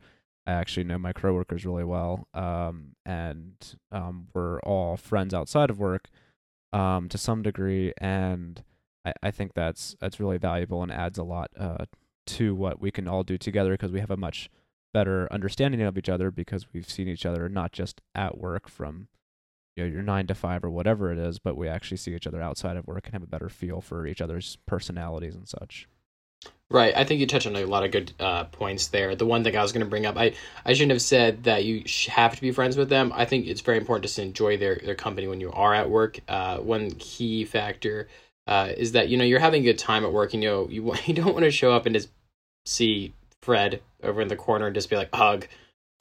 i 0.49 0.53
actually 0.53 0.83
know 0.83 0.97
my 0.97 1.13
coworkers 1.13 1.65
really 1.65 1.83
well 1.83 2.27
um 2.33 2.95
and 3.05 3.75
um 3.91 4.27
we're 4.33 4.59
all 4.61 4.97
friends 4.97 5.33
outside 5.33 5.69
of 5.69 5.79
work 5.79 6.09
um 6.73 7.09
to 7.09 7.17
some 7.17 7.41
degree 7.41 7.93
and 7.99 8.63
i 9.05 9.13
i 9.23 9.31
think 9.31 9.53
that's 9.53 9.95
that's 9.99 10.19
really 10.19 10.37
valuable 10.37 10.83
and 10.83 10.91
adds 10.91 11.17
a 11.17 11.23
lot 11.23 11.49
uh 11.59 11.85
to 12.25 12.53
what 12.53 12.79
we 12.79 12.91
can 12.91 13.07
all 13.07 13.23
do 13.23 13.37
together 13.37 13.71
because 13.71 13.91
we 13.91 13.99
have 13.99 14.11
a 14.11 14.17
much 14.17 14.49
better 14.93 15.27
understanding 15.31 15.81
of 15.81 15.97
each 15.97 16.09
other 16.09 16.31
because 16.31 16.67
we've 16.73 16.89
seen 16.89 17.07
each 17.07 17.25
other 17.25 17.47
not 17.47 17.71
just 17.71 18.01
at 18.15 18.37
work 18.37 18.67
from 18.67 19.07
you 19.79 19.85
know 19.85 19.91
your 19.91 20.03
nine 20.03 20.27
to 20.27 20.35
five 20.35 20.63
or 20.63 20.69
whatever 20.69 21.11
it 21.11 21.17
is, 21.17 21.39
but 21.39 21.55
we 21.55 21.67
actually 21.67 21.97
see 21.97 22.13
each 22.13 22.27
other 22.27 22.41
outside 22.41 22.75
of 22.75 22.85
work 22.85 23.05
and 23.05 23.13
have 23.13 23.23
a 23.23 23.27
better 23.27 23.49
feel 23.49 23.81
for 23.81 24.05
each 24.05 24.21
other's 24.21 24.57
personalities 24.65 25.35
and 25.35 25.47
such. 25.47 25.87
Right. 26.71 26.95
I 26.95 27.03
think 27.03 27.19
you 27.19 27.25
touched 27.25 27.47
on 27.47 27.55
a 27.55 27.65
lot 27.65 27.83
of 27.83 27.91
good 27.91 28.13
uh, 28.19 28.43
points 28.43 28.87
there. 28.87 29.15
The 29.15 29.25
one 29.25 29.43
thing 29.43 29.57
I 29.57 29.63
was 29.63 29.71
going 29.71 29.83
to 29.83 29.89
bring 29.89 30.05
up, 30.05 30.17
I, 30.17 30.33
I 30.63 30.73
shouldn't 30.73 30.91
have 30.91 31.01
said 31.01 31.45
that 31.45 31.65
you 31.65 31.83
have 32.09 32.35
to 32.35 32.41
be 32.41 32.51
friends 32.51 32.77
with 32.77 32.89
them. 32.89 33.11
I 33.15 33.25
think 33.25 33.47
it's 33.47 33.61
very 33.61 33.79
important 33.79 34.03
just 34.03 34.17
to 34.17 34.21
enjoy 34.21 34.57
their, 34.57 34.75
their 34.75 34.93
company 34.93 35.27
when 35.27 35.41
you 35.41 35.51
are 35.51 35.73
at 35.73 35.89
work. 35.89 36.19
Uh, 36.27 36.59
one 36.59 36.91
key 36.91 37.43
factor 37.43 38.07
uh, 38.45 38.71
is 38.77 38.91
that, 38.91 39.09
you 39.09 39.17
know, 39.17 39.23
you're 39.23 39.39
having 39.39 39.63
a 39.63 39.65
good 39.65 39.79
time 39.79 40.05
at 40.05 40.13
work 40.13 40.35
and, 40.35 40.43
you 40.43 40.49
know, 40.49 40.67
you, 40.69 40.93
you 41.05 41.15
don't 41.15 41.33
want 41.33 41.43
to 41.43 41.51
show 41.51 41.71
up 41.71 41.87
and 41.87 41.95
just 41.95 42.09
see 42.67 43.13
Fred 43.41 43.81
over 44.03 44.21
in 44.21 44.27
the 44.27 44.35
corner 44.35 44.67
and 44.67 44.75
just 44.75 44.91
be 44.91 44.95
like, 44.95 45.13
hug 45.13 45.47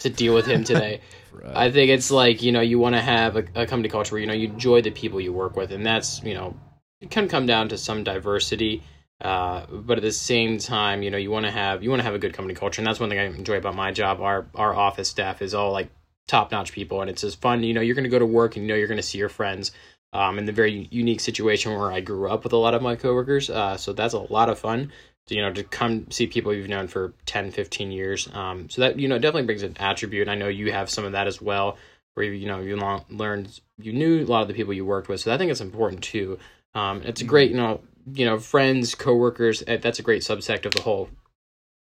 to 0.00 0.10
deal 0.10 0.34
with 0.34 0.44
him 0.44 0.64
today. 0.64 1.00
I 1.54 1.70
think 1.70 1.90
it's 1.90 2.10
like, 2.10 2.42
you 2.42 2.52
know, 2.52 2.60
you 2.60 2.78
want 2.78 2.94
to 2.94 3.00
have 3.00 3.36
a, 3.36 3.44
a 3.54 3.66
company 3.66 3.88
culture 3.88 4.14
where, 4.14 4.20
you 4.20 4.26
know, 4.26 4.34
you 4.34 4.48
enjoy 4.48 4.82
the 4.82 4.90
people 4.90 5.18
you 5.18 5.32
work 5.32 5.56
with. 5.56 5.72
And 5.72 5.86
that's, 5.86 6.22
you 6.22 6.34
know, 6.34 6.54
it 7.00 7.10
can 7.10 7.26
come 7.26 7.46
down 7.46 7.70
to 7.70 7.78
some 7.78 8.04
diversity. 8.04 8.82
Uh, 9.20 9.66
but 9.70 9.98
at 9.98 10.02
the 10.02 10.12
same 10.12 10.58
time, 10.58 11.02
you 11.02 11.10
know, 11.10 11.18
you 11.18 11.30
want 11.30 11.44
to 11.44 11.50
have 11.50 11.82
you 11.82 11.90
want 11.90 12.00
to 12.00 12.04
have 12.04 12.14
a 12.14 12.18
good 12.18 12.34
company 12.34 12.54
culture, 12.54 12.80
and 12.80 12.86
that's 12.86 13.00
one 13.00 13.08
thing 13.08 13.18
I 13.18 13.24
enjoy 13.24 13.56
about 13.56 13.74
my 13.74 13.90
job. 13.90 14.20
Our 14.20 14.46
our 14.54 14.74
office 14.74 15.08
staff 15.08 15.42
is 15.42 15.54
all 15.54 15.72
like 15.72 15.90
top 16.28 16.52
notch 16.52 16.72
people, 16.72 17.00
and 17.00 17.10
it's 17.10 17.22
just 17.22 17.40
fun. 17.40 17.64
You 17.64 17.74
know, 17.74 17.80
you're 17.80 17.96
going 17.96 18.04
to 18.04 18.10
go 18.10 18.20
to 18.20 18.26
work, 18.26 18.56
and 18.56 18.64
you 18.64 18.68
know 18.68 18.76
you're 18.76 18.86
going 18.86 18.98
to 18.98 19.02
see 19.02 19.18
your 19.18 19.28
friends. 19.28 19.72
Um, 20.10 20.38
in 20.38 20.46
the 20.46 20.52
very 20.52 20.88
unique 20.90 21.20
situation 21.20 21.76
where 21.76 21.92
I 21.92 22.00
grew 22.00 22.30
up 22.30 22.42
with 22.42 22.54
a 22.54 22.56
lot 22.56 22.72
of 22.72 22.80
my 22.80 22.96
coworkers, 22.96 23.50
uh, 23.50 23.76
so 23.76 23.92
that's 23.92 24.14
a 24.14 24.20
lot 24.20 24.48
of 24.48 24.58
fun. 24.58 24.90
To, 25.26 25.34
you 25.34 25.42
know, 25.42 25.52
to 25.52 25.62
come 25.62 26.10
see 26.10 26.26
people 26.26 26.54
you've 26.54 26.70
known 26.70 26.88
for 26.88 27.12
10, 27.26 27.50
15 27.50 27.90
years. 27.92 28.26
Um, 28.32 28.70
so 28.70 28.80
that 28.80 28.98
you 28.98 29.08
know 29.08 29.18
definitely 29.18 29.46
brings 29.46 29.62
an 29.62 29.76
attribute. 29.78 30.28
I 30.28 30.34
know 30.36 30.48
you 30.48 30.72
have 30.72 30.88
some 30.88 31.04
of 31.04 31.12
that 31.12 31.26
as 31.26 31.42
well, 31.42 31.76
where 32.14 32.24
you, 32.24 32.32
you 32.32 32.46
know 32.46 32.60
you 32.60 32.76
learned 33.10 33.60
you 33.78 33.92
knew 33.92 34.24
a 34.24 34.24
lot 34.24 34.42
of 34.42 34.48
the 34.48 34.54
people 34.54 34.72
you 34.72 34.86
worked 34.86 35.08
with. 35.08 35.20
So 35.20 35.34
I 35.34 35.38
think 35.38 35.50
it's 35.50 35.60
important 35.60 36.02
too. 36.02 36.38
Um, 36.74 37.02
it's 37.02 37.20
a 37.20 37.24
great, 37.24 37.50
you 37.50 37.56
know, 37.56 37.80
you 38.14 38.24
know, 38.24 38.38
friends, 38.38 38.94
coworkers. 38.94 39.62
eh, 39.66 39.76
That's 39.78 39.98
a 39.98 40.02
great 40.02 40.22
subsect 40.22 40.64
of 40.66 40.72
the 40.72 40.82
whole 40.82 41.08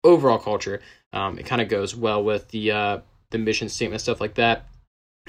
overall 0.03 0.37
culture. 0.39 0.81
Um, 1.11 1.37
it 1.39 1.45
kind 1.45 1.61
of 1.61 1.69
goes 1.69 1.95
well 1.95 2.23
with 2.23 2.49
the 2.49 2.71
uh, 2.71 2.97
the 3.31 3.37
mission 3.37 3.69
statement 3.69 4.01
stuff 4.01 4.19
like 4.21 4.35
that. 4.35 4.67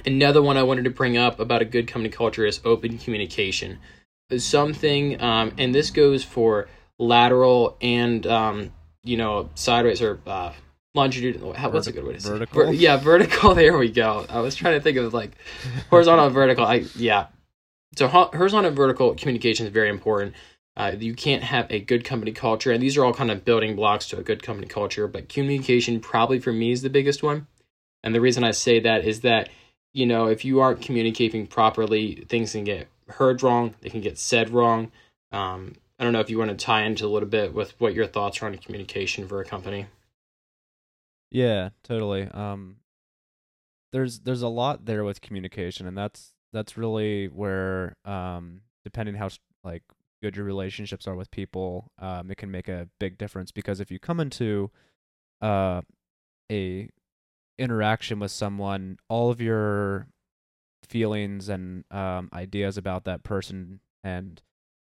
Another 0.07 0.43
one 0.43 0.57
I 0.57 0.63
wanted 0.65 0.85
to 0.85 0.91
bring 0.91 1.17
up 1.17 1.39
about 1.41 1.63
a 1.63 1.65
good 1.65 1.87
company 1.87 2.11
culture 2.13 2.45
is 2.45 2.61
open 2.65 2.99
communication. 2.99 3.79
Something, 4.37 5.21
um, 5.23 5.53
and 5.59 5.75
this 5.75 5.91
goes 5.91 6.25
for 6.25 6.69
lateral 6.99 7.77
and 7.81 8.27
um, 8.27 8.73
you 9.05 9.17
know 9.17 9.51
sideways 9.55 10.03
or 10.03 10.19
uh, 10.27 10.53
longitudinal. 10.95 11.53
How, 11.53 11.71
what's 11.71 11.87
a 11.87 11.93
good 11.93 12.05
way 12.05 12.15
to 12.15 12.21
say? 12.21 12.31
Vertical? 12.31 12.65
Ver- 12.67 12.73
yeah, 12.73 12.97
vertical. 12.97 13.55
There 13.55 13.77
we 13.79 13.91
go. 13.93 14.27
I 14.29 14.41
was 14.41 14.57
trying 14.57 14.75
to 14.75 14.81
think 14.81 14.97
of 14.97 15.15
like 15.15 15.33
horizontal, 15.91 16.31
vertical. 16.31 16.65
I 16.65 16.87
yeah. 16.97 17.27
So 17.97 18.09
horizontal 18.09 18.73
vertical 18.73 19.15
communication 19.15 19.67
is 19.67 19.73
very 19.73 19.89
important. 19.89 20.35
Uh, 20.77 20.93
you 20.99 21.15
can't 21.15 21.45
have 21.45 21.67
a 21.71 21.81
good 21.81 22.05
company 22.05 22.33
culture, 22.33 22.73
and 22.73 22.83
these 22.83 22.97
are 22.97 23.05
all 23.05 23.15
kind 23.15 23.31
of 23.31 23.45
building 23.45 23.77
blocks 23.77 24.09
to 24.09 24.19
a 24.19 24.23
good 24.23 24.43
company 24.43 24.67
culture. 24.67 25.07
But 25.07 25.29
communication, 25.29 26.01
probably 26.01 26.41
for 26.41 26.53
me, 26.53 26.73
is 26.73 26.83
the 26.83 26.91
biggest 26.91 27.23
one. 27.23 27.47
And 28.03 28.15
the 28.15 28.21
reason 28.21 28.43
I 28.43 28.51
say 28.51 28.81
that 28.81 29.05
is 29.05 29.21
that 29.21 29.51
you 29.93 30.07
know 30.07 30.27
if 30.27 30.45
you 30.45 30.61
aren't 30.61 30.83
communicating 30.83 31.47
properly, 31.47 32.25
things 32.29 32.53
can 32.53 32.65
get 32.65 32.89
heard 33.09 33.43
wrong. 33.43 33.75
They 33.81 33.91
can 33.91 34.01
get 34.01 34.19
said 34.19 34.51
wrong. 34.51 34.91
Um, 35.31 35.75
I 35.99 36.05
don't 36.05 36.13
know 36.13 36.21
if 36.21 36.31
you 36.31 36.39
want 36.39 36.51
to 36.51 36.57
tie 36.57 36.83
into 36.83 37.07
a 37.07 37.09
little 37.09 37.29
bit 37.29 37.55
with 37.55 37.79
what 37.81 37.95
your 37.95 38.07
thoughts 38.07 38.43
are 38.43 38.47
on 38.47 38.57
communication 38.59 39.29
for 39.29 39.41
a 39.41 39.45
company. 39.45 39.87
Yeah, 41.31 41.71
totally. 41.83 42.29
Um, 42.29 42.77
there's 43.93 44.21
there's 44.21 44.43
a 44.43 44.49
lot 44.49 44.87
there 44.87 45.05
with 45.05 45.21
communication, 45.21 45.87
and 45.87 45.97
that's 45.97 46.35
that's 46.53 46.77
really 46.77 47.27
where 47.27 47.97
um, 48.05 48.63
depending 48.83 49.15
how 49.15 49.29
like 49.63 49.83
good 50.25 50.37
your 50.37 50.47
relationships 50.47 51.07
are 51.07 51.15
with 51.15 51.31
people, 51.31 51.93
um, 51.99 52.31
it 52.31 52.39
can 52.39 52.51
make 52.51 52.67
a 52.67 52.89
big 52.99 53.19
difference. 53.19 53.53
Because 53.53 53.79
if 53.79 53.91
you 53.91 53.99
come 53.99 54.21
into 54.21 54.71
uh, 55.43 55.83
a 56.51 56.89
interaction 57.59 58.19
with 58.19 58.31
someone, 58.31 58.99
all 59.11 59.31
of 59.31 59.43
your 59.43 60.09
feelings 60.83 61.51
and 61.51 61.85
um, 61.91 62.31
ideas 62.33 62.79
about 62.79 63.05
that 63.05 63.23
person 63.23 63.81
and 64.03 64.41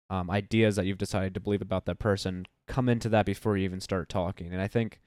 um, 0.09 0.29
ideas 0.31 0.75
that 0.75 0.85
you've 0.85 0.99
decided 0.99 1.33
to 1.35 1.41
believe 1.41 1.63
about 1.63 1.85
that 1.85 2.01
person 2.01 2.45
come 2.67 2.89
into 2.89 3.09
that 3.09 3.25
before 3.25 3.57
you 3.57 3.65
even 3.65 3.81
start 3.81 4.09
talking. 4.09 4.53
And 4.53 4.61
I 4.61 4.67
think 4.67 5.01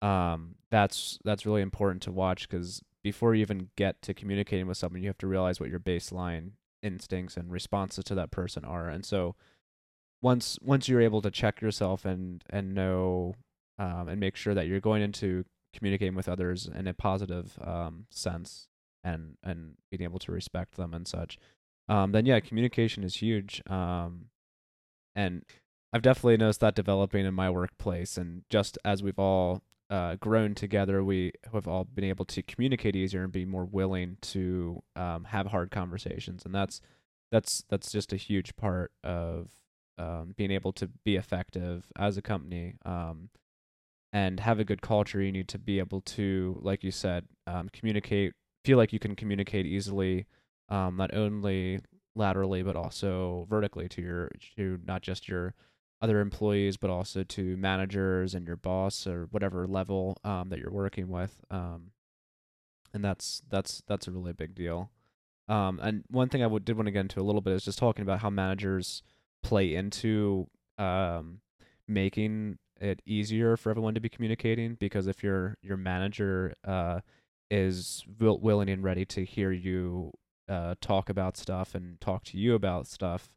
um, 0.00 0.54
that's 0.70 1.18
that's 1.24 1.44
really 1.44 1.62
important 1.62 2.02
to 2.02 2.12
watch 2.12 2.48
because 2.48 2.82
before 3.02 3.34
you 3.34 3.40
even 3.40 3.70
get 3.74 4.00
to 4.02 4.14
communicating 4.14 4.68
with 4.68 4.76
someone, 4.76 5.02
you 5.02 5.08
have 5.08 5.18
to 5.18 5.26
realize 5.26 5.58
what 5.58 5.70
your 5.70 5.80
baseline 5.80 6.52
instincts 6.82 7.36
and 7.36 7.50
responses 7.50 8.04
to 8.04 8.14
that 8.14 8.30
person 8.30 8.64
are. 8.64 8.88
And 8.88 9.04
so 9.04 9.34
once 10.22 10.58
once 10.62 10.88
you're 10.88 11.00
able 11.00 11.22
to 11.22 11.30
check 11.30 11.60
yourself 11.60 12.04
and 12.04 12.42
and 12.50 12.74
know 12.74 13.34
um, 13.78 14.08
and 14.08 14.20
make 14.20 14.36
sure 14.36 14.54
that 14.54 14.66
you're 14.66 14.80
going 14.80 15.02
into 15.02 15.44
communicating 15.74 16.14
with 16.14 16.28
others 16.28 16.66
in 16.66 16.86
a 16.86 16.94
positive 16.94 17.58
um, 17.62 18.06
sense 18.10 18.68
and 19.04 19.36
and 19.42 19.74
being 19.90 20.02
able 20.02 20.18
to 20.18 20.32
respect 20.32 20.76
them 20.76 20.94
and 20.94 21.06
such, 21.06 21.38
um, 21.88 22.12
then 22.12 22.26
yeah, 22.26 22.40
communication 22.40 23.04
is 23.04 23.16
huge. 23.16 23.62
Um, 23.68 24.26
and 25.14 25.44
I've 25.92 26.02
definitely 26.02 26.38
noticed 26.38 26.60
that 26.60 26.74
developing 26.74 27.24
in 27.24 27.34
my 27.34 27.48
workplace, 27.50 28.18
and 28.18 28.42
just 28.50 28.78
as 28.84 29.02
we've 29.02 29.18
all 29.18 29.62
uh, 29.88 30.16
grown 30.16 30.54
together, 30.54 31.04
we 31.04 31.32
have 31.52 31.68
all 31.68 31.84
been 31.84 32.04
able 32.04 32.24
to 32.26 32.42
communicate 32.42 32.96
easier 32.96 33.22
and 33.22 33.32
be 33.32 33.44
more 33.44 33.64
willing 33.64 34.16
to 34.20 34.82
um, 34.96 35.24
have 35.24 35.46
hard 35.46 35.70
conversations, 35.70 36.44
and 36.44 36.54
that's 36.54 36.80
that's 37.30 37.64
that's 37.68 37.92
just 37.92 38.12
a 38.12 38.16
huge 38.16 38.56
part 38.56 38.92
of 39.04 39.48
um, 39.98 40.34
being 40.36 40.50
able 40.50 40.72
to 40.72 40.88
be 41.04 41.16
effective 41.16 41.86
as 41.96 42.16
a 42.16 42.22
company 42.22 42.74
um, 42.84 43.30
and 44.12 44.40
have 44.40 44.58
a 44.58 44.64
good 44.64 44.82
culture. 44.82 45.22
You 45.22 45.32
need 45.32 45.48
to 45.48 45.58
be 45.58 45.78
able 45.78 46.00
to, 46.02 46.58
like 46.60 46.84
you 46.84 46.90
said, 46.90 47.24
um, 47.46 47.68
communicate, 47.72 48.34
feel 48.64 48.78
like 48.78 48.92
you 48.92 48.98
can 48.98 49.14
communicate 49.16 49.66
easily, 49.66 50.26
um, 50.68 50.96
not 50.96 51.14
only 51.14 51.80
laterally 52.16 52.62
but 52.62 52.76
also 52.76 53.46
vertically 53.48 53.88
to 53.88 54.02
your 54.02 54.30
to 54.56 54.80
not 54.86 55.02
just 55.02 55.28
your 55.28 55.54
other 56.00 56.20
employees 56.20 56.76
but 56.76 56.90
also 56.90 57.22
to 57.22 57.56
managers 57.56 58.34
and 58.34 58.46
your 58.46 58.56
boss 58.56 59.06
or 59.06 59.28
whatever 59.30 59.66
level 59.66 60.16
um, 60.24 60.48
that 60.48 60.58
you're 60.58 60.72
working 60.72 61.08
with 61.08 61.44
um, 61.50 61.90
and 62.94 63.04
that's 63.04 63.42
that's 63.50 63.82
that's 63.86 64.08
a 64.08 64.10
really 64.10 64.32
big 64.32 64.54
deal 64.54 64.90
um, 65.48 65.78
and 65.80 66.04
one 66.08 66.28
thing 66.28 66.42
I 66.42 66.58
did 66.58 66.76
want 66.76 66.86
to 66.86 66.92
get 66.92 67.00
into 67.00 67.20
a 67.20 67.22
little 67.22 67.40
bit 67.40 67.52
is 67.52 67.64
just 67.64 67.78
talking 67.78 68.02
about 68.02 68.20
how 68.20 68.30
managers 68.30 69.02
play 69.46 69.74
into 69.74 70.48
um, 70.76 71.40
making 71.86 72.58
it 72.80 73.00
easier 73.06 73.56
for 73.56 73.70
everyone 73.70 73.94
to 73.94 74.00
be 74.00 74.08
communicating 74.08 74.74
because 74.74 75.06
if 75.06 75.22
your 75.22 75.56
your 75.62 75.76
manager 75.76 76.52
uh, 76.66 77.00
is 77.50 78.04
will, 78.18 78.38
willing 78.40 78.68
and 78.68 78.82
ready 78.82 79.04
to 79.04 79.24
hear 79.24 79.52
you 79.52 80.12
uh, 80.48 80.74
talk 80.80 81.08
about 81.08 81.36
stuff 81.36 81.74
and 81.74 82.00
talk 82.00 82.24
to 82.24 82.36
you 82.36 82.54
about 82.54 82.88
stuff, 82.88 83.30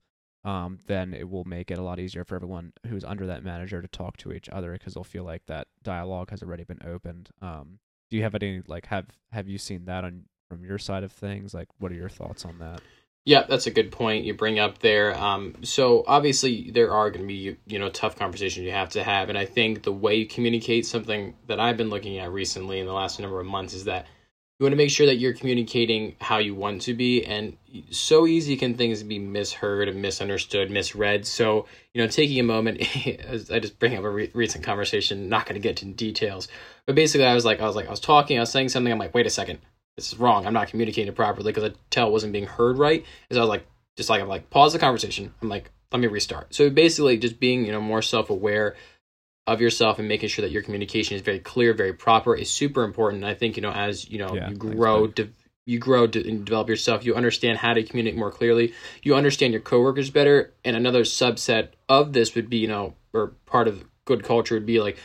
um, 0.43 0.79
then 0.87 1.13
it 1.13 1.29
will 1.29 1.45
make 1.45 1.69
it 1.69 1.77
a 1.77 1.83
lot 1.83 1.99
easier 1.99 2.25
for 2.25 2.35
everyone 2.35 2.73
who's 2.87 3.03
under 3.03 3.27
that 3.27 3.43
manager 3.43 3.81
to 3.81 3.87
talk 3.87 4.17
to 4.17 4.31
each 4.31 4.49
other 4.49 4.73
because 4.73 4.95
they'll 4.95 5.03
feel 5.03 5.23
like 5.23 5.45
that 5.45 5.67
dialogue 5.83 6.31
has 6.31 6.41
already 6.41 6.63
been 6.63 6.81
opened. 6.83 7.29
Um, 7.41 7.79
do 8.09 8.17
you 8.17 8.23
have 8.23 8.33
any 8.35 8.63
like 8.67 8.87
have 8.87 9.05
have 9.31 9.47
you 9.47 9.59
seen 9.59 9.85
that 9.85 10.03
on 10.03 10.23
from 10.49 10.65
your 10.65 10.79
side 10.79 11.03
of 11.03 11.11
things? 11.11 11.53
Like, 11.53 11.67
what 11.77 11.91
are 11.91 11.95
your 11.95 12.09
thoughts 12.09 12.45
on 12.45 12.57
that? 12.59 12.81
Yeah, 13.29 13.45
that's 13.47 13.67
a 13.67 13.71
good 13.71 13.91
point 13.91 14.25
you 14.25 14.33
bring 14.33 14.57
up 14.57 14.79
there. 14.79 15.15
Um, 15.15 15.57
so 15.61 16.03
obviously 16.07 16.71
there 16.71 16.91
are 16.91 17.11
going 17.11 17.21
to 17.21 17.27
be 17.27 17.57
you 17.67 17.77
know 17.77 17.91
tough 17.91 18.15
conversations 18.15 18.65
you 18.65 18.71
have 18.71 18.89
to 18.89 19.03
have, 19.03 19.29
and 19.29 19.37
I 19.37 19.45
think 19.45 19.83
the 19.83 19.91
way 19.91 20.15
you 20.15 20.25
communicate 20.25 20.87
something 20.87 21.35
that 21.45 21.59
I've 21.59 21.77
been 21.77 21.91
looking 21.91 22.17
at 22.17 22.31
recently 22.31 22.79
in 22.79 22.87
the 22.87 22.91
last 22.91 23.19
number 23.19 23.39
of 23.39 23.45
months 23.45 23.75
is 23.75 23.83
that 23.83 24.07
you 24.57 24.63
want 24.63 24.71
to 24.71 24.77
make 24.77 24.89
sure 24.89 25.05
that 25.05 25.17
you're 25.17 25.35
communicating 25.35 26.15
how 26.19 26.39
you 26.39 26.55
want 26.55 26.81
to 26.81 26.95
be, 26.95 27.23
and 27.23 27.55
so 27.91 28.25
easy 28.25 28.57
can 28.57 28.73
things 28.73 29.03
be 29.03 29.19
misheard 29.19 29.95
misunderstood, 29.95 30.71
misread. 30.71 31.27
So 31.27 31.67
you 31.93 32.01
know, 32.01 32.07
taking 32.07 32.39
a 32.39 32.43
moment, 32.43 32.81
I 33.51 33.59
just 33.59 33.77
bring 33.77 33.95
up 33.95 34.05
a 34.05 34.09
re- 34.09 34.31
recent 34.33 34.63
conversation. 34.63 35.29
Not 35.29 35.45
going 35.45 35.53
to 35.53 35.61
get 35.61 35.83
into 35.83 35.95
details, 35.95 36.47
but 36.87 36.95
basically, 36.95 37.27
I 37.27 37.35
was 37.35 37.45
like, 37.45 37.61
I 37.61 37.67
was 37.67 37.75
like, 37.75 37.85
I 37.85 37.91
was 37.91 37.99
talking, 37.99 38.39
I 38.39 38.41
was 38.41 38.51
saying 38.51 38.69
something. 38.69 38.91
I'm 38.91 38.97
like, 38.97 39.13
wait 39.13 39.27
a 39.27 39.29
second 39.29 39.59
this 39.99 40.13
is 40.13 40.19
wrong. 40.19 40.45
I'm 40.45 40.53
not 40.53 40.69
communicating 40.69 41.09
it 41.09 41.15
properly 41.15 41.51
because 41.51 41.71
I 41.71 41.75
tell 41.89 42.11
wasn't 42.11 42.33
being 42.33 42.45
heard 42.47 42.77
right. 42.77 43.05
Is 43.29 43.37
I 43.37 43.41
was 43.41 43.49
like, 43.49 43.67
just 43.97 44.09
like 44.09 44.21
I'm 44.21 44.27
like, 44.27 44.49
pause 44.49 44.73
the 44.73 44.79
conversation. 44.79 45.33
I'm 45.41 45.49
like, 45.49 45.71
let 45.91 45.99
me 45.99 46.07
restart. 46.07 46.53
So 46.53 46.69
basically, 46.69 47.17
just 47.17 47.39
being 47.39 47.65
you 47.65 47.71
know 47.71 47.81
more 47.81 48.01
self 48.01 48.29
aware 48.29 48.75
of 49.47 49.61
yourself 49.61 49.99
and 49.99 50.07
making 50.07 50.29
sure 50.29 50.43
that 50.43 50.51
your 50.51 50.61
communication 50.61 51.15
is 51.15 51.21
very 51.21 51.39
clear, 51.39 51.73
very 51.73 51.93
proper 51.93 52.35
is 52.35 52.51
super 52.51 52.83
important. 52.83 53.23
And 53.23 53.29
I 53.29 53.35
think 53.35 53.57
you 53.57 53.61
know 53.61 53.71
as 53.71 54.09
you 54.09 54.19
know 54.19 54.33
Yeah, 54.35 54.49
you 54.49 54.55
grow, 54.55 55.07
de- 55.07 55.33
you 55.65 55.79
grow 55.79 56.07
to, 56.07 56.27
and 56.27 56.45
develop 56.45 56.69
yourself. 56.69 57.05
You 57.05 57.15
understand 57.15 57.57
how 57.57 57.73
to 57.73 57.83
communicate 57.83 58.17
more 58.17 58.31
clearly. 58.31 58.73
You 59.03 59.15
understand 59.15 59.53
your 59.53 59.61
coworkers 59.61 60.09
better. 60.09 60.53
And 60.63 60.75
another 60.75 61.03
subset 61.03 61.69
of 61.87 62.13
this 62.13 62.35
would 62.35 62.49
be 62.49 62.57
you 62.57 62.67
know 62.67 62.95
or 63.13 63.33
part 63.45 63.67
of 63.67 63.83
good 64.05 64.23
culture 64.23 64.55
would 64.55 64.65
be 64.65 64.79
like 64.79 64.97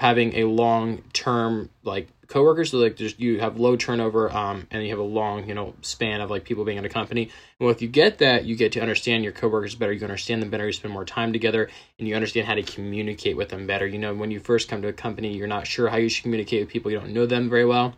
having 0.00 0.34
a 0.34 0.44
long 0.44 1.02
term 1.12 1.70
like 1.84 2.08
coworkers 2.30 2.70
so 2.70 2.78
like 2.78 2.96
there's 2.96 3.18
you 3.18 3.40
have 3.40 3.58
low 3.58 3.74
turnover 3.76 4.32
um 4.32 4.66
and 4.70 4.84
you 4.84 4.90
have 4.90 5.00
a 5.00 5.02
long 5.02 5.46
you 5.48 5.54
know 5.54 5.74
span 5.82 6.20
of 6.20 6.30
like 6.30 6.44
people 6.44 6.64
being 6.64 6.78
in 6.78 6.84
a 6.84 6.88
company. 6.88 7.28
Well 7.58 7.70
if 7.70 7.82
you 7.82 7.88
get 7.88 8.18
that 8.18 8.44
you 8.44 8.56
get 8.56 8.72
to 8.72 8.80
understand 8.80 9.24
your 9.24 9.32
coworkers 9.32 9.74
better 9.74 9.92
you 9.92 10.02
understand 10.02 10.40
them 10.40 10.48
better 10.48 10.66
you 10.66 10.72
spend 10.72 10.94
more 10.94 11.04
time 11.04 11.32
together 11.32 11.68
and 11.98 12.06
you 12.06 12.14
understand 12.14 12.46
how 12.46 12.54
to 12.54 12.62
communicate 12.62 13.36
with 13.36 13.48
them 13.48 13.66
better. 13.66 13.86
You 13.86 13.98
know 13.98 14.14
when 14.14 14.30
you 14.30 14.38
first 14.38 14.68
come 14.68 14.80
to 14.82 14.88
a 14.88 14.92
company 14.92 15.36
you're 15.36 15.48
not 15.48 15.66
sure 15.66 15.88
how 15.88 15.96
you 15.96 16.08
should 16.08 16.22
communicate 16.22 16.60
with 16.60 16.72
people 16.72 16.90
you 16.90 17.00
don't 17.00 17.12
know 17.12 17.26
them 17.26 17.50
very 17.50 17.66
well. 17.66 17.96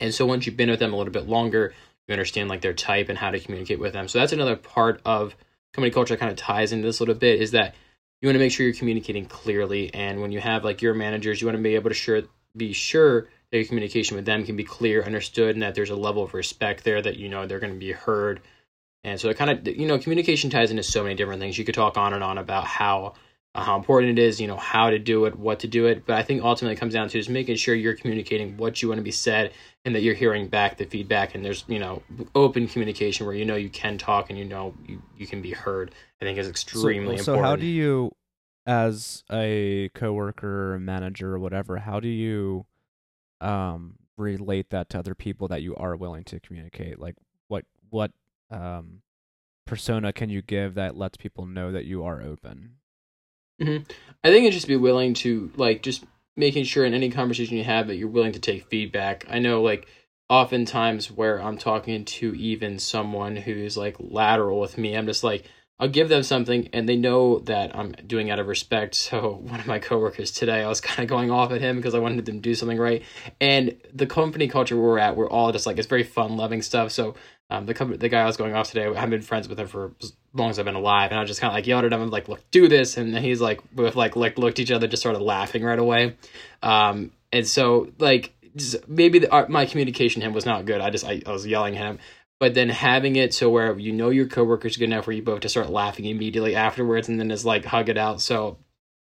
And 0.00 0.12
so 0.12 0.26
once 0.26 0.44
you've 0.44 0.56
been 0.56 0.70
with 0.70 0.80
them 0.80 0.92
a 0.92 0.96
little 0.96 1.12
bit 1.12 1.28
longer 1.28 1.72
you 2.08 2.12
understand 2.12 2.48
like 2.48 2.62
their 2.62 2.74
type 2.74 3.08
and 3.08 3.16
how 3.16 3.30
to 3.30 3.38
communicate 3.38 3.78
with 3.78 3.92
them. 3.92 4.08
So 4.08 4.18
that's 4.18 4.32
another 4.32 4.56
part 4.56 5.00
of 5.04 5.36
company 5.72 5.92
culture 5.92 6.14
that 6.14 6.20
kind 6.20 6.32
of 6.32 6.38
ties 6.38 6.72
into 6.72 6.86
this 6.86 6.98
a 6.98 7.02
little 7.02 7.14
bit 7.14 7.40
is 7.40 7.52
that 7.52 7.76
you 8.20 8.26
want 8.26 8.34
to 8.34 8.40
make 8.40 8.50
sure 8.50 8.66
you're 8.66 8.74
communicating 8.74 9.26
clearly. 9.26 9.94
And 9.94 10.20
when 10.20 10.32
you 10.32 10.40
have 10.40 10.64
like 10.64 10.82
your 10.82 10.94
managers 10.94 11.40
you 11.40 11.46
want 11.46 11.56
to 11.56 11.62
be 11.62 11.76
able 11.76 11.90
to 11.90 11.94
sure 11.94 12.22
be 12.56 12.72
sure 12.72 13.28
that 13.50 13.58
your 13.58 13.66
communication 13.66 14.16
with 14.16 14.24
them 14.24 14.44
can 14.44 14.56
be 14.56 14.64
clear 14.64 15.02
understood 15.04 15.54
and 15.54 15.62
that 15.62 15.74
there's 15.74 15.90
a 15.90 15.96
level 15.96 16.22
of 16.22 16.34
respect 16.34 16.84
there 16.84 17.00
that 17.00 17.16
you 17.16 17.28
know 17.28 17.46
they're 17.46 17.60
going 17.60 17.72
to 17.72 17.78
be 17.78 17.92
heard. 17.92 18.40
And 19.04 19.20
so 19.20 19.28
it 19.28 19.36
kind 19.36 19.50
of 19.50 19.66
you 19.66 19.86
know 19.86 19.98
communication 19.98 20.50
ties 20.50 20.70
into 20.70 20.82
so 20.82 21.02
many 21.02 21.14
different 21.14 21.40
things. 21.40 21.56
You 21.56 21.64
could 21.64 21.74
talk 21.74 21.96
on 21.96 22.12
and 22.12 22.24
on 22.24 22.38
about 22.38 22.64
how 22.64 23.14
uh, 23.54 23.62
how 23.62 23.76
important 23.76 24.18
it 24.18 24.22
is 24.22 24.40
you 24.40 24.48
know 24.48 24.56
how 24.56 24.90
to 24.90 24.98
do 24.98 25.26
it 25.26 25.38
what 25.38 25.60
to 25.60 25.68
do 25.68 25.86
it. 25.86 26.04
But 26.06 26.16
i 26.16 26.22
think 26.22 26.42
ultimately 26.42 26.74
it 26.74 26.80
comes 26.80 26.94
down 26.94 27.08
to 27.08 27.18
is 27.18 27.28
making 27.28 27.56
sure 27.56 27.74
you're 27.74 27.94
communicating 27.94 28.56
what 28.56 28.82
you 28.82 28.88
want 28.88 28.98
to 28.98 29.04
be 29.04 29.12
said 29.12 29.52
and 29.84 29.94
that 29.94 30.02
you're 30.02 30.14
hearing 30.14 30.48
back 30.48 30.76
the 30.76 30.84
feedback. 30.84 31.36
And 31.36 31.44
there's 31.44 31.64
you 31.68 31.78
know 31.78 32.02
open 32.34 32.66
communication 32.66 33.26
where 33.26 33.34
you 33.34 33.44
know 33.44 33.56
you 33.56 33.70
can 33.70 33.96
talk 33.96 34.28
and 34.28 34.38
you 34.38 34.44
know 34.44 34.74
you, 34.84 35.00
you 35.16 35.26
can 35.26 35.40
be 35.40 35.52
heard 35.52 35.94
i 36.20 36.24
think 36.24 36.38
is 36.38 36.48
extremely 36.48 37.16
so, 37.18 37.22
so 37.22 37.32
important. 37.34 37.50
how 37.50 37.56
do 37.56 37.66
you, 37.66 38.10
as 38.66 39.22
a 39.30 39.90
coworker, 39.94 40.74
or 40.74 40.80
manager, 40.80 41.34
or 41.34 41.38
whatever, 41.38 41.76
how 41.76 42.00
do 42.00 42.08
you 42.08 42.66
um, 43.40 43.96
relate 44.16 44.70
that 44.70 44.88
to 44.90 44.98
other 44.98 45.14
people 45.14 45.48
that 45.48 45.62
you 45.62 45.74
are 45.76 45.96
willing 45.96 46.24
to 46.24 46.40
communicate? 46.40 46.98
Like, 46.98 47.16
what 47.48 47.64
what 47.90 48.12
um, 48.50 49.02
persona 49.66 50.12
can 50.12 50.30
you 50.30 50.42
give 50.42 50.74
that 50.74 50.96
lets 50.96 51.16
people 51.16 51.46
know 51.46 51.72
that 51.72 51.84
you 51.84 52.04
are 52.04 52.22
open? 52.22 52.76
I 53.60 53.84
think 54.24 54.46
it's 54.46 54.54
just 54.54 54.68
be 54.68 54.76
willing 54.76 55.14
to 55.14 55.50
like 55.56 55.82
just 55.82 56.04
making 56.36 56.64
sure 56.64 56.84
in 56.84 56.94
any 56.94 57.10
conversation 57.10 57.56
you 57.56 57.64
have 57.64 57.86
that 57.86 57.96
you're 57.96 58.08
willing 58.08 58.32
to 58.32 58.38
take 58.38 58.68
feedback. 58.68 59.26
I 59.28 59.38
know 59.38 59.62
like 59.62 59.88
oftentimes 60.28 61.10
where 61.10 61.40
I'm 61.40 61.56
talking 61.56 62.04
to 62.04 62.34
even 62.34 62.78
someone 62.78 63.36
who's 63.36 63.76
like 63.76 63.96
lateral 63.98 64.60
with 64.60 64.76
me, 64.76 64.96
I'm 64.96 65.06
just 65.06 65.24
like 65.24 65.44
I'll 65.78 65.88
give 65.88 66.08
them 66.08 66.22
something 66.22 66.68
and 66.72 66.88
they 66.88 66.96
know 66.96 67.40
that 67.40 67.76
I'm 67.76 67.92
doing 68.06 68.30
out 68.30 68.38
of 68.38 68.46
respect. 68.46 68.94
So 69.06 69.40
one 69.42 69.60
of 69.60 69.66
my 69.66 69.78
coworkers 69.78 70.30
today, 70.32 70.64
I 70.64 70.68
was 70.68 70.80
kind 70.80 71.00
of 71.00 71.08
going 71.08 71.30
off 71.30 71.52
at 71.52 71.60
him 71.60 71.76
because 71.76 71.94
I 71.94 72.00
wanted 72.00 72.24
them 72.24 72.36
to 72.36 72.40
do 72.40 72.54
something 72.54 72.78
right. 72.78 73.02
And 73.40 73.76
the 73.94 74.06
company 74.06 74.48
culture 74.48 74.76
we're 74.76 74.98
at, 74.98 75.16
we're 75.16 75.30
all 75.30 75.52
just 75.52 75.66
like 75.66 75.78
it's 75.78 75.86
very 75.86 76.02
fun 76.02 76.36
loving 76.36 76.60
stuff. 76.62 76.90
So 76.92 77.14
um, 77.48 77.66
the 77.66 77.74
company, 77.74 77.98
the 77.98 78.08
guy 78.08 78.22
I 78.22 78.26
was 78.26 78.36
going 78.36 78.54
off 78.54 78.70
today, 78.70 78.86
I've 78.86 79.10
been 79.10 79.22
friends 79.22 79.48
with 79.48 79.60
him 79.60 79.68
for 79.68 79.92
as 80.02 80.12
long 80.34 80.50
as 80.50 80.58
I've 80.58 80.64
been 80.64 80.74
alive, 80.74 81.12
and 81.12 81.20
I 81.20 81.24
just 81.24 81.40
kind 81.40 81.50
of 81.50 81.54
like 81.54 81.66
yelled 81.66 81.84
at 81.84 81.92
him, 81.92 82.02
and 82.02 82.10
like, 82.10 82.28
"Look, 82.28 82.42
do 82.50 82.66
this," 82.66 82.96
and 82.96 83.16
he's 83.16 83.40
like, 83.40 83.60
with 83.72 83.94
like 83.94 84.16
like 84.16 84.36
looked 84.36 84.58
at 84.58 84.64
each 84.64 84.72
other, 84.72 84.88
just 84.88 85.02
started 85.02 85.20
laughing 85.20 85.62
right 85.62 85.78
away. 85.78 86.16
Um, 86.62 87.12
and 87.32 87.46
so 87.46 87.92
like 87.98 88.34
maybe 88.88 89.20
the, 89.20 89.32
uh, 89.32 89.46
my 89.48 89.66
communication 89.66 90.22
him 90.22 90.32
was 90.32 90.44
not 90.44 90.64
good. 90.64 90.80
I 90.80 90.90
just 90.90 91.04
I, 91.06 91.22
I 91.24 91.30
was 91.30 91.46
yelling 91.46 91.76
at 91.76 91.86
him, 91.86 91.98
but 92.40 92.54
then 92.54 92.68
having 92.68 93.16
it 93.16 93.32
so 93.34 93.48
where 93.50 93.78
you 93.78 93.92
know 93.92 94.10
your 94.10 94.26
coworker's 94.26 94.76
good 94.76 94.84
enough 94.84 95.06
where 95.06 95.16
you 95.16 95.22
both 95.22 95.40
to 95.40 95.48
start 95.48 95.70
laughing 95.70 96.04
immediately 96.04 96.54
afterwards, 96.56 97.08
and 97.08 97.18
then 97.18 97.28
just 97.30 97.44
like 97.44 97.64
hug 97.64 97.88
it 97.88 97.96
out. 97.98 98.20
So 98.20 98.58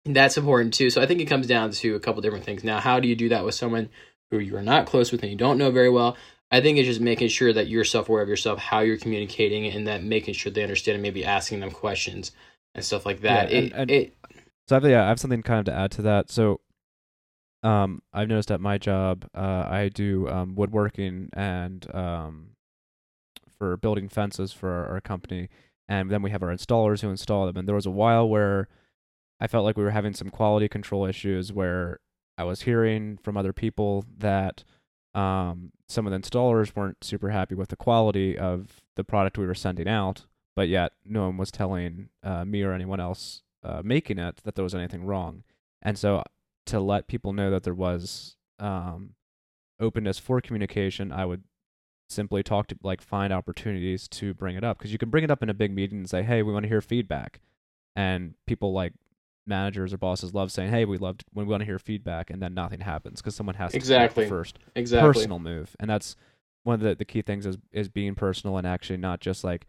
that's 0.06 0.38
important 0.38 0.74
too. 0.74 0.90
So 0.90 1.02
I 1.02 1.06
think 1.06 1.22
it 1.22 1.26
comes 1.26 1.48
down 1.48 1.72
to 1.72 1.96
a 1.96 2.00
couple 2.00 2.22
different 2.22 2.46
things. 2.46 2.64
Now, 2.64 2.80
how 2.80 3.00
do 3.00 3.08
you 3.08 3.16
do 3.16 3.30
that 3.30 3.46
with 3.46 3.54
someone 3.56 3.90
who 4.32 4.40
you 4.40 4.56
are 4.58 4.64
not 4.64 4.86
close 4.88 5.12
with 5.12 5.22
and 5.22 5.32
you 5.32 5.38
don't 5.38 5.58
know 5.58 5.72
very 5.72 5.90
well? 5.90 6.18
I 6.54 6.60
think 6.60 6.78
it's 6.78 6.88
just 6.88 7.00
making 7.00 7.30
sure 7.30 7.54
that 7.54 7.68
you're 7.68 7.84
self 7.86 8.10
aware 8.10 8.22
of 8.24 8.28
yourself, 8.30 8.60
how 8.60 8.80
you're 8.80 8.98
communicating, 8.98 9.68
and 9.68 9.88
that 9.88 10.04
making 10.04 10.34
sure 10.34 10.52
they 10.52 10.64
understand 10.64 10.96
and 10.96 11.04
maybe 11.04 11.24
asking 11.24 11.60
them 11.62 11.72
questions 11.72 12.32
and 12.76 12.84
stuff 12.84 13.06
like 13.06 13.22
that. 13.22 13.52
Yeah, 13.52 13.58
it, 13.58 13.64
and- 13.64 13.74
and- 13.82 13.92
it, 13.92 14.16
So 14.68 14.76
I 14.76 14.80
have, 14.82 14.90
yeah, 14.90 15.04
I 15.06 15.08
have 15.10 15.20
something 15.20 15.44
kind 15.44 15.60
of 15.60 15.66
to 15.74 15.80
add 15.80 15.92
to 15.92 16.02
that. 16.04 16.30
So, 16.32 16.60
um, 17.64 18.02
I've 18.12 18.28
noticed 18.28 18.52
at 18.52 18.60
my 18.60 18.78
job, 18.78 19.26
uh, 19.36 19.66
I 19.70 19.90
do 19.94 20.28
um, 20.28 20.56
woodworking 20.56 21.30
and 21.34 21.86
um, 21.96 22.48
for 23.62 23.78
building 23.78 24.10
fences 24.10 24.52
for 24.52 24.72
our, 24.72 24.94
our 24.94 25.02
company, 25.02 25.48
and 25.88 26.10
then 26.10 26.24
we 26.24 26.32
have 26.32 26.42
our 26.42 26.50
installers 26.50 27.02
who 27.02 27.12
install 27.12 27.46
them. 27.46 27.58
And 27.58 27.68
there 27.68 27.76
was 27.76 27.86
a 27.86 27.92
while 27.92 28.28
where 28.28 28.68
I 29.40 29.46
felt 29.46 29.66
like 29.66 29.78
we 29.78 29.84
were 29.84 29.92
having 29.92 30.16
some 30.16 30.32
quality 30.32 30.68
control 30.68 31.06
issues 31.06 31.54
where 31.54 32.00
I 32.40 32.44
was 32.44 32.64
hearing 32.64 33.20
from 33.22 33.38
other 33.38 33.54
people 33.54 34.04
that 34.18 34.64
um, 35.14 35.74
some 35.88 36.08
of 36.08 36.12
the 36.12 36.18
installers 36.18 36.76
weren't 36.76 37.04
super 37.04 37.30
happy 37.30 37.54
with 37.54 37.70
the 37.70 37.76
quality 37.76 38.36
of 38.36 38.82
the 38.96 39.04
product 39.04 39.38
we 39.38 39.46
were 39.46 39.54
sending 39.54 39.88
out, 39.88 40.26
but 40.56 40.68
yet 40.68 40.94
no 41.06 41.28
one 41.28 41.38
was 41.38 41.52
telling 41.52 42.10
uh, 42.24 42.44
me 42.44 42.64
or 42.64 42.74
anyone 42.74 43.00
else 43.00 43.44
uh, 43.64 43.84
making 43.86 44.18
it 44.18 44.38
that 44.44 44.56
there 44.56 44.64
was 44.64 44.74
anything 44.74 45.06
wrong. 45.06 45.44
And 45.84 46.00
so 46.00 46.24
to 46.66 46.80
let 46.80 47.08
people 47.08 47.32
know 47.32 47.52
that 47.52 47.62
there 47.62 47.76
was 47.76 48.38
um, 48.58 49.12
openness 49.80 50.18
for 50.18 50.42
communication, 50.42 51.12
I 51.12 51.26
would 51.26 51.44
simply 52.12 52.44
talk 52.44 52.68
to 52.68 52.76
like 52.84 53.02
find 53.02 53.32
opportunities 53.34 54.08
to 54.10 54.34
bring 54.34 54.56
it 54.56 54.64
up 54.64 54.78
because 54.78 54.92
you 54.92 54.98
can 54.98 55.10
bring 55.10 55.24
it 55.24 55.32
up 55.32 55.42
in 55.42 55.50
a 55.50 55.54
big 55.54 55.74
meeting 55.74 56.00
and 56.00 56.10
say, 56.10 56.24
"Hey, 56.24 56.44
we 56.44 56.54
want 56.54 56.64
to 56.64 56.70
hear 56.70 56.82
feedback," 56.82 57.40
and 57.96 58.36
people 58.46 58.74
like 58.74 58.94
managers 59.46 59.94
or 59.94 59.98
bosses 59.98 60.34
love 60.34 60.52
saying, 60.52 60.72
"Hey, 60.72 60.86
we 60.86 60.98
loved 60.98 61.24
when 61.34 61.46
we 61.46 61.52
want 61.52 61.62
to 61.62 61.66
hear 61.66 61.80
feedback," 61.80 62.30
and 62.30 62.42
then 62.42 62.54
nothing 62.54 62.82
happens 62.82 63.22
because 63.22 63.36
someone 63.36 63.56
has 63.56 63.72
to 63.72 63.78
Exactly. 63.78 64.28
first 64.28 64.60
exactly. 64.76 65.14
personal 65.14 65.40
move, 65.40 65.76
and 65.80 65.90
that's 65.90 66.16
one 66.64 66.76
of 66.76 66.82
the, 66.82 66.96
the 66.96 67.06
key 67.06 67.22
things 67.22 67.46
is 67.46 67.58
is 67.72 67.90
being 67.90 68.16
personal 68.16 68.58
and 68.58 68.68
actually 68.68 68.98
not 68.98 69.20
just 69.20 69.44
like 69.44 69.66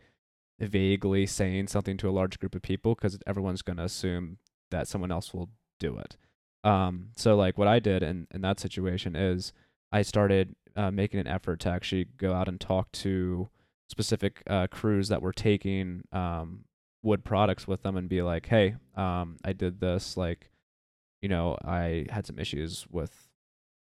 vaguely 0.58 1.26
saying 1.26 1.66
something 1.66 1.96
to 1.96 2.08
a 2.08 2.12
large 2.12 2.38
group 2.38 2.54
of 2.54 2.62
people 2.62 2.94
because 2.94 3.18
everyone's 3.26 3.62
going 3.62 3.78
to 3.78 3.84
assume 3.84 4.38
that 4.70 4.86
someone 4.86 5.10
else 5.10 5.34
will 5.34 5.48
do 5.78 5.98
it. 5.98 6.16
Um, 6.64 7.08
so 7.16 7.34
like 7.36 7.58
what 7.58 7.68
I 7.68 7.78
did 7.78 8.02
in 8.02 8.26
in 8.32 8.42
that 8.42 8.60
situation 8.60 9.16
is 9.16 9.52
I 9.90 10.02
started 10.02 10.54
uh, 10.76 10.90
making 10.90 11.20
an 11.20 11.26
effort 11.26 11.60
to 11.60 11.68
actually 11.68 12.06
go 12.16 12.32
out 12.32 12.48
and 12.48 12.60
talk 12.60 12.90
to 12.92 13.48
specific 13.88 14.42
uh, 14.48 14.66
crews 14.68 15.08
that 15.08 15.22
were 15.22 15.32
taking 15.32 16.04
um, 16.12 16.64
wood 17.02 17.24
products 17.24 17.66
with 17.66 17.82
them 17.82 17.96
and 17.96 18.08
be 18.08 18.22
like, 18.22 18.46
hey, 18.46 18.76
um, 18.96 19.36
I 19.44 19.52
did 19.52 19.80
this 19.80 20.16
like 20.16 20.52
you 21.22 21.28
know, 21.28 21.56
I 21.64 22.06
had 22.10 22.26
some 22.26 22.38
issues 22.38 22.84
with, 22.90 23.28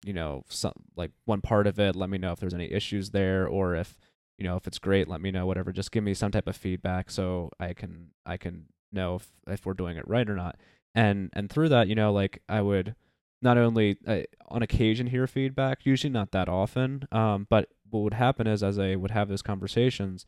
you 0.05 0.13
know, 0.13 0.43
some 0.49 0.73
like 0.95 1.11
one 1.25 1.41
part 1.41 1.65
of 1.65 1.79
it. 1.79 1.95
Let 1.95 2.09
me 2.09 2.17
know 2.17 2.33
if 2.33 2.39
there's 2.39 2.53
any 2.53 2.71
issues 2.71 3.11
there, 3.11 3.47
or 3.47 3.75
if, 3.75 3.97
you 4.37 4.43
know, 4.45 4.57
if 4.57 4.67
it's 4.67 4.77
great. 4.77 5.07
Let 5.07 5.21
me 5.21 5.31
know. 5.31 5.45
Whatever. 5.45 5.71
Just 5.71 5.91
give 5.91 6.03
me 6.03 6.13
some 6.13 6.31
type 6.31 6.47
of 6.47 6.55
feedback 6.55 7.09
so 7.09 7.49
I 7.59 7.73
can 7.73 8.09
I 8.25 8.37
can 8.37 8.65
know 8.91 9.15
if 9.15 9.31
if 9.47 9.65
we're 9.65 9.73
doing 9.73 9.97
it 9.97 10.07
right 10.07 10.29
or 10.29 10.35
not. 10.35 10.57
And 10.93 11.29
and 11.33 11.49
through 11.49 11.69
that, 11.69 11.87
you 11.87 11.95
know, 11.95 12.11
like 12.11 12.41
I 12.49 12.61
would 12.61 12.95
not 13.41 13.57
only 13.57 13.97
uh, 14.05 14.21
on 14.47 14.61
occasion 14.61 15.07
hear 15.07 15.27
feedback, 15.27 15.85
usually 15.85 16.11
not 16.11 16.31
that 16.31 16.49
often. 16.49 17.07
Um, 17.11 17.47
but 17.49 17.69
what 17.89 18.01
would 18.01 18.13
happen 18.15 18.47
is 18.47 18.63
as 18.63 18.77
I 18.77 18.95
would 18.95 19.11
have 19.11 19.29
those 19.29 19.41
conversations, 19.41 20.25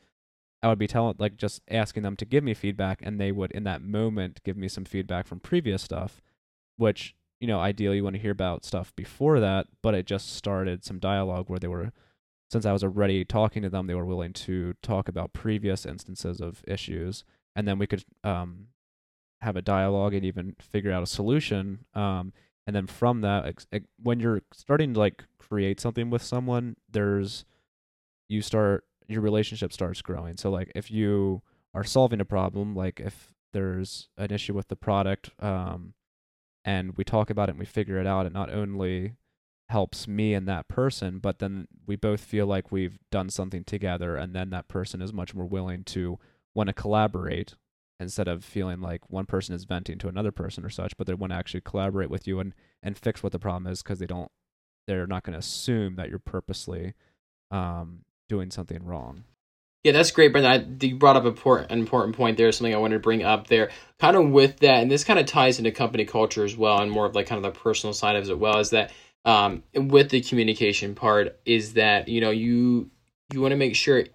I 0.63 0.69
would 0.69 0.79
be 0.79 0.87
telling 0.87 1.15
like 1.17 1.37
just 1.37 1.61
asking 1.69 2.03
them 2.03 2.15
to 2.17 2.25
give 2.25 2.43
me 2.43 2.53
feedback, 2.53 3.01
and 3.03 3.19
they 3.19 3.31
would 3.31 3.51
in 3.51 3.63
that 3.63 3.81
moment 3.81 4.41
give 4.43 4.57
me 4.57 4.67
some 4.67 4.85
feedback 4.85 5.27
from 5.27 5.39
previous 5.39 5.81
stuff 5.81 6.21
which 6.81 7.15
you 7.39 7.47
know 7.47 7.59
ideally 7.59 7.97
you 7.97 8.03
want 8.03 8.15
to 8.15 8.21
hear 8.21 8.31
about 8.31 8.65
stuff 8.65 8.93
before 8.95 9.39
that 9.39 9.67
but 9.83 9.93
it 9.93 10.05
just 10.05 10.35
started 10.35 10.83
some 10.83 10.99
dialogue 10.99 11.47
where 11.47 11.59
they 11.59 11.67
were 11.67 11.91
since 12.49 12.65
i 12.65 12.73
was 12.73 12.83
already 12.83 13.23
talking 13.23 13.61
to 13.61 13.69
them 13.69 13.85
they 13.87 13.93
were 13.93 14.05
willing 14.05 14.33
to 14.33 14.73
talk 14.81 15.07
about 15.07 15.31
previous 15.31 15.85
instances 15.85 16.41
of 16.41 16.63
issues 16.67 17.23
and 17.55 17.67
then 17.67 17.77
we 17.77 17.85
could 17.85 18.03
um, 18.23 18.67
have 19.41 19.55
a 19.55 19.61
dialogue 19.61 20.13
and 20.13 20.25
even 20.25 20.55
figure 20.59 20.91
out 20.91 21.03
a 21.03 21.07
solution 21.07 21.85
um, 21.93 22.33
and 22.67 22.75
then 22.75 22.87
from 22.87 23.21
that 23.21 23.45
ex- 23.45 23.67
ex- 23.71 23.87
when 24.01 24.19
you're 24.19 24.41
starting 24.53 24.93
to 24.93 24.99
like 24.99 25.23
create 25.39 25.79
something 25.79 26.09
with 26.09 26.21
someone 26.21 26.75
there's 26.89 27.45
you 28.29 28.41
start 28.41 28.85
your 29.07 29.21
relationship 29.21 29.73
starts 29.73 30.01
growing. 30.01 30.37
So 30.37 30.49
like 30.49 30.71
if 30.73 30.89
you 30.89 31.41
are 31.73 31.83
solving 31.83 32.21
a 32.21 32.25
problem 32.25 32.75
like 32.75 32.99
if 32.99 33.33
there's 33.53 34.07
an 34.17 34.31
issue 34.31 34.53
with 34.53 34.69
the 34.69 34.75
product 34.75 35.31
um, 35.39 35.93
and 36.63 36.95
we 36.97 37.03
talk 37.03 37.29
about 37.29 37.49
it 37.49 37.53
and 37.53 37.59
we 37.59 37.65
figure 37.65 37.97
it 37.97 38.07
out 38.07 38.25
it 38.25 38.33
not 38.33 38.51
only 38.51 39.15
helps 39.69 40.07
me 40.07 40.33
and 40.33 40.47
that 40.47 40.67
person 40.67 41.19
but 41.19 41.39
then 41.39 41.67
we 41.85 41.95
both 41.95 42.19
feel 42.19 42.45
like 42.45 42.71
we've 42.71 42.99
done 43.09 43.29
something 43.29 43.63
together 43.63 44.15
and 44.17 44.33
then 44.33 44.49
that 44.49 44.67
person 44.67 45.01
is 45.01 45.13
much 45.13 45.33
more 45.33 45.45
willing 45.45 45.83
to 45.83 46.19
want 46.53 46.67
to 46.67 46.73
collaborate 46.73 47.55
instead 48.01 48.27
of 48.27 48.43
feeling 48.43 48.81
like 48.81 49.09
one 49.09 49.25
person 49.25 49.55
is 49.55 49.63
venting 49.65 49.97
to 49.97 50.07
another 50.07 50.31
person 50.31 50.65
or 50.65 50.69
such 50.69 50.97
but 50.97 51.07
they 51.07 51.13
want 51.13 51.31
to 51.31 51.37
actually 51.37 51.61
collaborate 51.61 52.09
with 52.09 52.27
you 52.27 52.39
and 52.39 52.53
and 52.83 52.97
fix 52.97 53.23
what 53.23 53.31
the 53.31 53.39
problem 53.39 53.71
is 53.71 53.83
because 53.83 53.99
they 53.99 54.07
don't 54.07 54.31
they're 54.87 55.07
not 55.07 55.23
going 55.23 55.33
to 55.33 55.39
assume 55.39 55.95
that 55.95 56.09
you're 56.09 56.19
purposely 56.19 56.93
um 57.51 57.99
doing 58.29 58.51
something 58.51 58.83
wrong 58.83 59.23
Yeah, 59.83 59.93
that's 59.93 60.11
great, 60.11 60.31
Brendan. 60.31 60.51
I, 60.81 60.85
you 60.85 60.95
brought 60.95 61.15
up 61.17 61.25
an 61.25 61.79
important 61.79 62.15
point 62.15 62.37
there, 62.37 62.51
something 62.51 62.73
I 62.73 62.77
wanted 62.77 62.95
to 62.95 63.01
bring 63.01 63.23
up 63.23 63.47
there. 63.47 63.71
Kind 63.99 64.15
of 64.15 64.29
with 64.29 64.59
that, 64.59 64.81
and 64.81 64.91
this 64.91 65.03
kind 65.03 65.19
of 65.19 65.25
ties 65.25 65.57
into 65.59 65.71
company 65.71 66.05
culture 66.05 66.45
as 66.45 66.55
well, 66.55 66.81
and 66.81 66.91
more 66.91 67.07
of 67.07 67.15
like 67.15 67.27
kind 67.27 67.43
of 67.43 67.53
the 67.53 67.59
personal 67.59 67.93
side 67.93 68.15
of 68.15 68.23
it 68.23 68.31
as 68.31 68.37
well, 68.37 68.59
is 68.59 68.69
that 68.71 68.91
um, 69.25 69.63
with 69.73 70.09
the 70.09 70.21
communication 70.21 70.95
part, 70.95 71.39
is 71.45 71.73
that, 71.73 72.07
you 72.09 72.21
know, 72.21 72.29
you 72.31 72.91
you 73.33 73.41
want 73.41 73.53
to 73.53 73.57
make 73.57 73.75
sure 73.75 74.05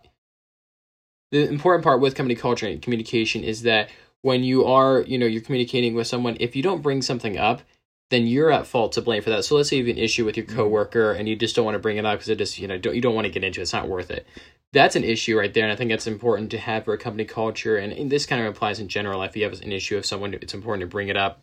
the 1.45 1.49
important 1.49 1.85
part 1.85 2.01
with 2.01 2.15
company 2.15 2.35
culture 2.35 2.67
and 2.67 2.81
communication 2.83 3.45
is 3.45 3.63
that 3.63 3.91
when 4.23 4.45
you 4.45 4.65
are, 4.65 5.03
you 5.03 5.19
know, 5.19 5.27
you're 5.27 5.43
communicating 5.43 5.95
with 5.95 6.07
someone, 6.07 6.37
if 6.41 6.57
you 6.57 6.63
don't 6.63 6.83
bring 6.83 7.03
something 7.03 7.39
up, 7.39 7.63
then 8.11 8.27
you're 8.27 8.51
at 8.51 8.67
fault 8.67 8.93
to 8.93 9.03
blame 9.03 9.23
for 9.23 9.31
that. 9.31 9.45
So 9.45 9.57
let's 9.57 9.69
say 9.69 9.77
you 9.77 9.87
have 9.87 9.97
an 9.97 10.03
issue 10.03 10.25
with 10.25 10.37
your 10.37 10.47
mm-hmm. 10.47 10.57
coworker 10.57 11.13
and 11.13 11.29
you 11.29 11.37
just 11.37 11.57
don't 11.57 11.65
want 11.65 11.75
to 11.75 11.81
bring 11.81 11.97
it 11.97 12.07
up 12.07 12.19
because 12.19 12.29
it 12.29 12.39
just, 12.39 12.59
you 12.59 12.69
know, 12.69 12.79
don't, 12.79 12.95
you 12.95 13.01
don't 13.01 13.15
want 13.15 13.27
to 13.27 13.33
get 13.33 13.45
into 13.45 13.61
it. 13.61 13.63
It's 13.63 13.73
not 13.73 13.89
worth 13.89 14.11
it 14.11 14.27
that's 14.73 14.97
an 14.97 15.05
issue 15.05 15.39
right 15.39 15.55
there 15.55 15.65
and 15.65 15.73
i 15.73 15.77
think 15.77 15.91
that's 15.91 16.07
important 16.07 16.51
to 16.51 16.59
have 16.59 16.85
for 16.85 16.93
a 16.93 16.99
company 16.99 17.25
culture 17.25 17.77
and, 17.77 17.93
and 17.93 18.11
this 18.11 18.27
kind 18.27 18.43
of 18.43 18.49
applies 18.49 18.81
in 18.81 18.89
general 18.89 19.23
if 19.23 19.37
you 19.37 19.45
have 19.45 19.61
an 19.61 19.73
issue 19.73 19.97
with 19.97 20.07
someone 20.07 20.35
it's 20.35 20.55
important 20.55 20.83
to 20.83 20.87
bring 20.87 21.09
it 21.09 21.17
up 21.17 21.43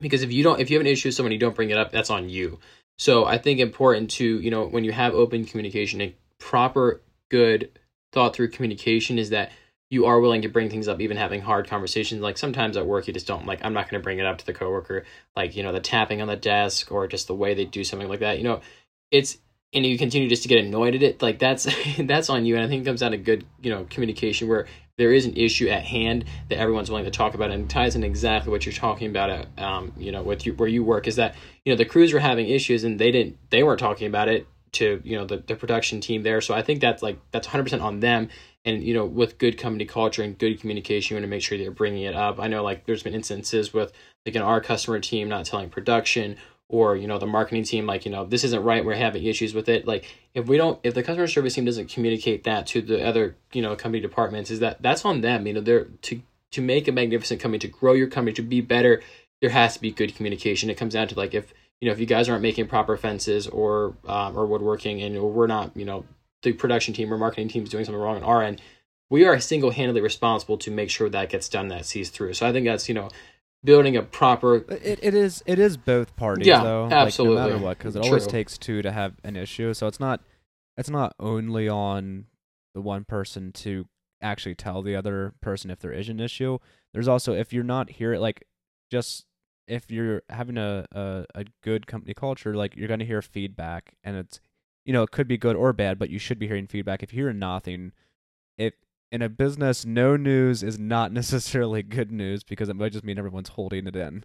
because 0.00 0.22
if 0.22 0.32
you 0.32 0.42
don't 0.42 0.60
if 0.60 0.70
you 0.70 0.76
have 0.76 0.86
an 0.86 0.92
issue 0.92 1.08
with 1.08 1.14
someone 1.14 1.32
you 1.32 1.38
don't 1.38 1.56
bring 1.56 1.70
it 1.70 1.78
up 1.78 1.90
that's 1.90 2.10
on 2.10 2.28
you 2.28 2.58
so 2.98 3.24
i 3.24 3.38
think 3.38 3.58
important 3.60 4.10
to 4.10 4.40
you 4.40 4.50
know 4.50 4.66
when 4.66 4.84
you 4.84 4.92
have 4.92 5.14
open 5.14 5.44
communication 5.44 6.00
and 6.00 6.12
proper 6.38 7.00
good 7.30 7.70
thought 8.18 8.34
through 8.34 8.48
communication 8.48 9.16
is 9.16 9.30
that 9.30 9.52
you 9.90 10.06
are 10.06 10.18
willing 10.20 10.42
to 10.42 10.48
bring 10.48 10.68
things 10.68 10.88
up 10.88 11.00
even 11.00 11.16
having 11.16 11.40
hard 11.40 11.68
conversations. 11.68 12.20
Like 12.20 12.36
sometimes 12.36 12.76
at 12.76 12.84
work 12.84 13.06
you 13.06 13.12
just 13.12 13.28
don't 13.28 13.46
like 13.46 13.64
i'm 13.64 13.72
not 13.72 13.88
going 13.88 14.00
to 14.00 14.04
bring 14.04 14.18
it 14.18 14.26
up 14.26 14.38
to 14.38 14.46
the 14.46 14.52
coworker 14.52 15.04
like 15.36 15.54
you 15.54 15.62
know 15.62 15.72
the 15.72 15.78
tapping 15.78 16.20
on 16.20 16.26
the 16.26 16.34
desk 16.34 16.90
or 16.90 17.06
just 17.06 17.28
the 17.28 17.34
way 17.34 17.54
they 17.54 17.64
do 17.64 17.84
something 17.84 18.08
like 18.08 18.20
that 18.20 18.38
you 18.38 18.44
know? 18.44 18.60
It's 19.12 19.38
and 19.72 19.86
you 19.86 19.96
continue 19.98 20.28
just 20.28 20.42
to 20.42 20.48
get 20.48 20.64
annoyed 20.64 20.96
at 20.96 21.02
it 21.02 21.22
like 21.22 21.38
that's 21.38 21.68
that's 22.00 22.28
on 22.28 22.44
you 22.44 22.56
and 22.56 22.64
i 22.64 22.68
think 22.68 22.82
it 22.82 22.86
comes 22.86 23.00
down 23.00 23.12
to 23.12 23.16
good 23.18 23.44
you 23.62 23.70
know 23.70 23.86
communication 23.88 24.48
where 24.48 24.66
there 24.96 25.12
is 25.12 25.26
an 25.26 25.36
issue 25.36 25.68
at 25.68 25.84
hand 25.84 26.24
that 26.48 26.58
everyone's 26.58 26.90
willing 26.90 27.04
to 27.04 27.10
talk 27.10 27.34
about 27.34 27.52
and 27.52 27.70
ties 27.70 27.94
in 27.94 28.02
exactly 28.02 28.50
what 28.50 28.66
you're 28.66 28.72
talking 28.72 29.08
about 29.08 29.30
at, 29.30 29.46
um, 29.58 29.92
you 29.96 30.10
know 30.10 30.22
with 30.22 30.44
you 30.44 30.54
where 30.54 30.68
you 30.68 30.82
work 30.82 31.06
is 31.06 31.16
that 31.16 31.36
you 31.64 31.72
know 31.72 31.76
the 31.76 31.84
crews 31.84 32.12
were 32.12 32.18
having 32.18 32.48
issues 32.48 32.82
and 32.82 32.98
they 32.98 33.10
didn't 33.10 33.38
they 33.50 33.62
weren't 33.62 33.78
talking 33.78 34.06
about 34.06 34.28
it 34.28 34.46
to 34.72 35.00
you 35.04 35.16
know 35.16 35.24
the, 35.24 35.38
the 35.38 35.54
production 35.54 36.00
team 36.00 36.22
there. 36.22 36.40
So 36.40 36.54
i 36.54 36.62
think 36.62 36.80
that's 36.80 37.02
like 37.02 37.18
that's 37.30 37.48
100% 37.48 37.82
on 37.82 38.00
them. 38.00 38.28
And 38.64 38.82
you 38.82 38.94
know 38.94 39.04
with 39.04 39.38
good 39.38 39.58
company 39.58 39.84
culture 39.84 40.22
and 40.22 40.36
good 40.36 40.60
communication 40.60 41.14
you 41.14 41.16
want 41.16 41.24
to 41.24 41.30
make 41.30 41.42
sure 41.42 41.56
that 41.56 41.64
you're 41.64 41.72
bringing 41.72 42.02
it 42.02 42.14
up. 42.14 42.40
I 42.40 42.48
know 42.48 42.62
like 42.62 42.86
there's 42.86 43.02
been 43.02 43.14
instances 43.14 43.72
with 43.72 43.92
like 44.26 44.34
in 44.34 44.42
our 44.42 44.60
customer 44.60 45.00
team 45.00 45.28
not 45.28 45.46
telling 45.46 45.70
production 45.70 46.36
or 46.68 46.96
you 46.96 47.06
know 47.06 47.18
the 47.18 47.26
marketing 47.26 47.64
team 47.64 47.86
like 47.86 48.04
you 48.04 48.10
know 48.10 48.26
this 48.26 48.44
isn't 48.44 48.62
right 48.62 48.84
we're 48.84 48.94
having 48.94 49.24
issues 49.24 49.54
with 49.54 49.68
it. 49.68 49.86
Like 49.86 50.14
if 50.34 50.46
we 50.46 50.56
don't 50.56 50.78
if 50.82 50.94
the 50.94 51.02
customer 51.02 51.28
service 51.28 51.54
team 51.54 51.64
doesn't 51.64 51.88
communicate 51.88 52.44
that 52.44 52.66
to 52.68 52.82
the 52.82 53.04
other 53.06 53.36
you 53.52 53.62
know 53.62 53.74
company 53.76 54.00
departments 54.00 54.50
is 54.50 54.60
that 54.60 54.82
that's 54.82 55.04
on 55.04 55.20
them. 55.22 55.46
You 55.46 55.54
know 55.54 55.60
they're 55.60 55.84
to 56.02 56.20
to 56.50 56.62
make 56.62 56.88
a 56.88 56.92
magnificent 56.92 57.40
company 57.40 57.58
to 57.58 57.68
grow 57.68 57.92
your 57.92 58.08
company 58.08 58.34
to 58.34 58.42
be 58.42 58.60
better 58.60 59.02
there 59.40 59.50
has 59.50 59.74
to 59.74 59.80
be 59.80 59.90
good 59.90 60.14
communication. 60.14 60.70
It 60.70 60.76
comes 60.76 60.94
down 60.94 61.08
to 61.08 61.14
like 61.14 61.34
if 61.34 61.52
you 61.80 61.88
know 61.88 61.92
if 61.92 62.00
you 62.00 62.06
guys 62.06 62.28
aren't 62.28 62.42
making 62.42 62.66
proper 62.66 62.96
fences 62.96 63.46
or 63.46 63.96
um, 64.06 64.36
or 64.36 64.46
woodworking 64.46 65.02
and 65.02 65.20
we're 65.20 65.46
not 65.46 65.76
you 65.76 65.84
know 65.84 66.04
the 66.42 66.52
production 66.52 66.94
team 66.94 67.12
or 67.12 67.18
marketing 67.18 67.48
team 67.48 67.64
is 67.64 67.68
doing 67.68 67.84
something 67.84 68.00
wrong 68.00 68.16
on 68.16 68.22
our 68.22 68.42
end 68.42 68.60
we 69.10 69.24
are 69.24 69.40
single-handedly 69.40 70.02
responsible 70.02 70.58
to 70.58 70.70
make 70.70 70.90
sure 70.90 71.08
that 71.08 71.30
gets 71.30 71.48
done 71.48 71.68
that 71.68 71.86
sees 71.86 72.10
through 72.10 72.32
so 72.32 72.46
i 72.46 72.52
think 72.52 72.66
that's 72.66 72.88
you 72.88 72.94
know 72.94 73.08
building 73.64 73.96
a 73.96 74.02
proper 74.02 74.56
It, 74.56 75.00
it 75.02 75.14
is 75.14 75.42
it 75.46 75.58
is 75.58 75.76
both 75.76 76.14
parties 76.16 76.46
Yeah, 76.46 76.62
though. 76.62 76.84
Like, 76.84 76.92
absolutely. 76.92 77.36
no 77.36 77.48
matter 77.48 77.58
what, 77.58 77.78
because 77.78 77.96
it 77.96 78.02
always 78.02 78.26
takes 78.26 78.56
two 78.56 78.82
to 78.82 78.92
have 78.92 79.14
an 79.24 79.36
issue. 79.36 79.74
So 79.74 79.86
it's 79.86 80.00
not 80.00 80.20
it's 80.76 80.90
not 80.90 81.14
only 81.18 81.68
on 81.68 82.26
the 82.74 82.80
one 82.80 83.04
person 83.04 83.52
to 83.52 83.86
actually 84.22 84.54
tell 84.54 84.82
the 84.82 84.94
other 84.94 85.34
person 85.40 85.70
if 85.70 85.80
there 85.80 85.92
is 85.92 86.08
an 86.08 86.20
issue. 86.20 86.58
There's 86.92 87.08
also 87.08 87.32
if 87.32 87.52
you're 87.52 87.64
not 87.64 87.90
here, 87.90 88.16
like 88.16 88.44
just 88.90 89.26
if 89.68 89.90
you're 89.90 90.22
having 90.30 90.58
a 90.58 90.86
a, 90.92 91.24
a 91.34 91.44
good 91.62 91.86
company 91.86 92.14
culture, 92.14 92.54
like 92.54 92.76
you're 92.76 92.88
gonna 92.88 93.04
hear 93.04 93.22
feedback, 93.22 93.94
and 94.02 94.16
it's 94.16 94.40
you 94.84 94.92
know 94.92 95.02
it 95.02 95.10
could 95.10 95.28
be 95.28 95.38
good 95.38 95.56
or 95.56 95.72
bad, 95.72 95.98
but 95.98 96.10
you 96.10 96.18
should 96.18 96.38
be 96.38 96.48
hearing 96.48 96.66
feedback. 96.66 97.02
If 97.02 97.12
you 97.12 97.22
hear 97.24 97.32
nothing, 97.32 97.92
if 98.56 98.74
in 99.10 99.22
a 99.22 99.28
business, 99.28 99.84
no 99.84 100.16
news 100.16 100.62
is 100.62 100.78
not 100.78 101.12
necessarily 101.20 101.82
good 101.82 102.10
news 102.10 102.42
because 102.42 102.68
it 102.68 102.76
might 102.76 102.92
just 102.92 103.04
mean 103.04 103.18
everyone's 103.18 103.50
holding 103.50 103.86
it 103.86 103.96
in. 103.96 104.24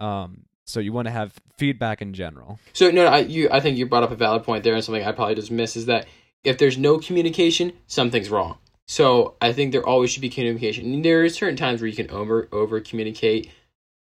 Um, 0.00 0.44
so 0.64 0.80
you 0.80 0.92
want 0.92 1.06
to 1.06 1.12
have 1.12 1.32
feedback 1.56 2.02
in 2.02 2.12
general. 2.12 2.58
So 2.72 2.90
no, 2.90 3.06
I 3.06 3.18
you 3.20 3.48
I 3.50 3.60
think 3.60 3.78
you 3.78 3.86
brought 3.86 4.02
up 4.02 4.10
a 4.10 4.16
valid 4.16 4.44
point 4.44 4.64
there, 4.64 4.74
and 4.74 4.84
something 4.84 5.04
I 5.04 5.12
probably 5.12 5.34
just 5.34 5.50
missed 5.50 5.76
is 5.76 5.86
that 5.86 6.06
if 6.44 6.58
there's 6.58 6.78
no 6.78 6.98
communication, 6.98 7.72
something's 7.86 8.30
wrong. 8.30 8.58
So 8.86 9.34
I 9.40 9.52
think 9.52 9.72
there 9.72 9.86
always 9.86 10.10
should 10.10 10.22
be 10.22 10.30
communication. 10.30 11.02
There 11.02 11.22
are 11.22 11.28
certain 11.28 11.56
times 11.56 11.80
where 11.80 11.88
you 11.88 11.96
can 11.96 12.10
over 12.10 12.48
over 12.52 12.80
communicate, 12.80 13.50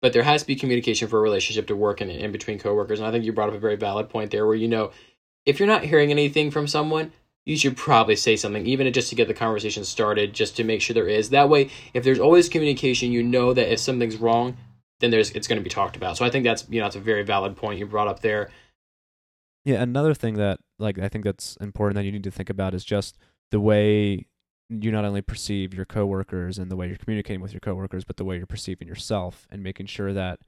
but 0.05 0.13
there 0.13 0.23
has 0.23 0.43
to 0.43 0.47
be 0.47 0.55
communication 0.55 1.09
for 1.09 1.19
a 1.19 1.23
relationship 1.23 1.67
to 1.67 1.75
work 1.75 2.03
in 2.03 2.11
in 2.11 2.31
between 2.31 2.59
coworkers. 2.59 2.99
And 2.99 3.09
I 3.09 3.11
think 3.11 3.25
you 3.25 3.33
brought 3.33 3.49
up 3.49 3.55
a 3.55 3.59
very 3.59 3.77
valid 3.77 4.11
point 4.11 4.31
there, 4.31 4.47
where 4.47 4.55
you 4.55 4.69
know 4.69 4.91
if 5.47 5.59
you're 5.59 5.67
not 5.67 5.83
hearing 5.83 6.11
anything 6.11 6.51
from 6.51 6.67
someone, 6.67 7.11
you 7.47 7.57
should 7.57 7.75
probably 7.75 8.15
say 8.15 8.37
something, 8.37 8.67
even 8.67 8.93
just 8.93 9.09
to 9.09 9.15
get 9.15 9.29
the 9.29 9.33
conversation 9.33 9.83
started, 9.83 10.35
just 10.35 10.59
to 10.59 10.65
make 10.65 10.83
sure 10.83 10.93
there 10.93 11.09
is. 11.09 11.31
That 11.31 11.49
way, 11.49 11.71
if 11.95 12.05
there's 12.05 12.19
always 12.19 12.51
communication, 12.51 13.13
you 13.13 13.23
know 13.23 13.55
that 13.55 13.73
if 13.73 13.79
something's 13.79 14.19
wrong, 14.19 14.59
then 15.01 15.11
there's 15.11 15.31
it's 15.31 15.49
going 15.49 15.59
to 15.59 15.65
be 15.65 15.71
talked 15.71 15.97
about. 15.97 16.19
So 16.19 16.27
I 16.27 16.29
think 16.29 16.45
that's 16.45 16.69
you 16.69 16.81
know 16.81 16.85
that's 16.85 16.97
a 16.97 17.01
very 17.01 17.23
valid 17.23 17.57
point 17.57 17.79
you 17.79 17.87
brought 17.87 18.07
up 18.07 18.21
there. 18.21 18.51
Yeah, 19.65 19.81
another 19.81 20.13
thing 20.13 20.35
that 20.35 20.61
like 20.79 20.99
I 20.99 21.09
think 21.09 21.25
that's 21.25 21.57
important 21.63 21.95
that 21.95 22.05
you 22.05 22.13
need 22.13 22.25
to 22.25 22.31
think 22.31 22.51
about 22.51 22.75
is 22.75 22.85
just 22.85 23.17
the 23.51 23.59
way 23.59 24.27
you 24.69 24.91
not 24.91 25.05
only 25.05 25.23
perceive 25.23 25.75
your 25.75 25.85
coworkers 25.85 26.59
and 26.59 26.71
the 26.71 26.77
way 26.77 26.89
you're 26.89 26.97
communicating 26.97 27.41
with 27.41 27.53
your 27.53 27.61
coworkers, 27.61 28.05
but 28.05 28.17
the 28.17 28.25
way 28.25 28.37
you're 28.37 28.47
perceiving 28.47 28.89
yourself 28.89 29.47
and 29.51 29.63
making 29.63 29.87
sure 29.87 30.13
that 30.13 30.41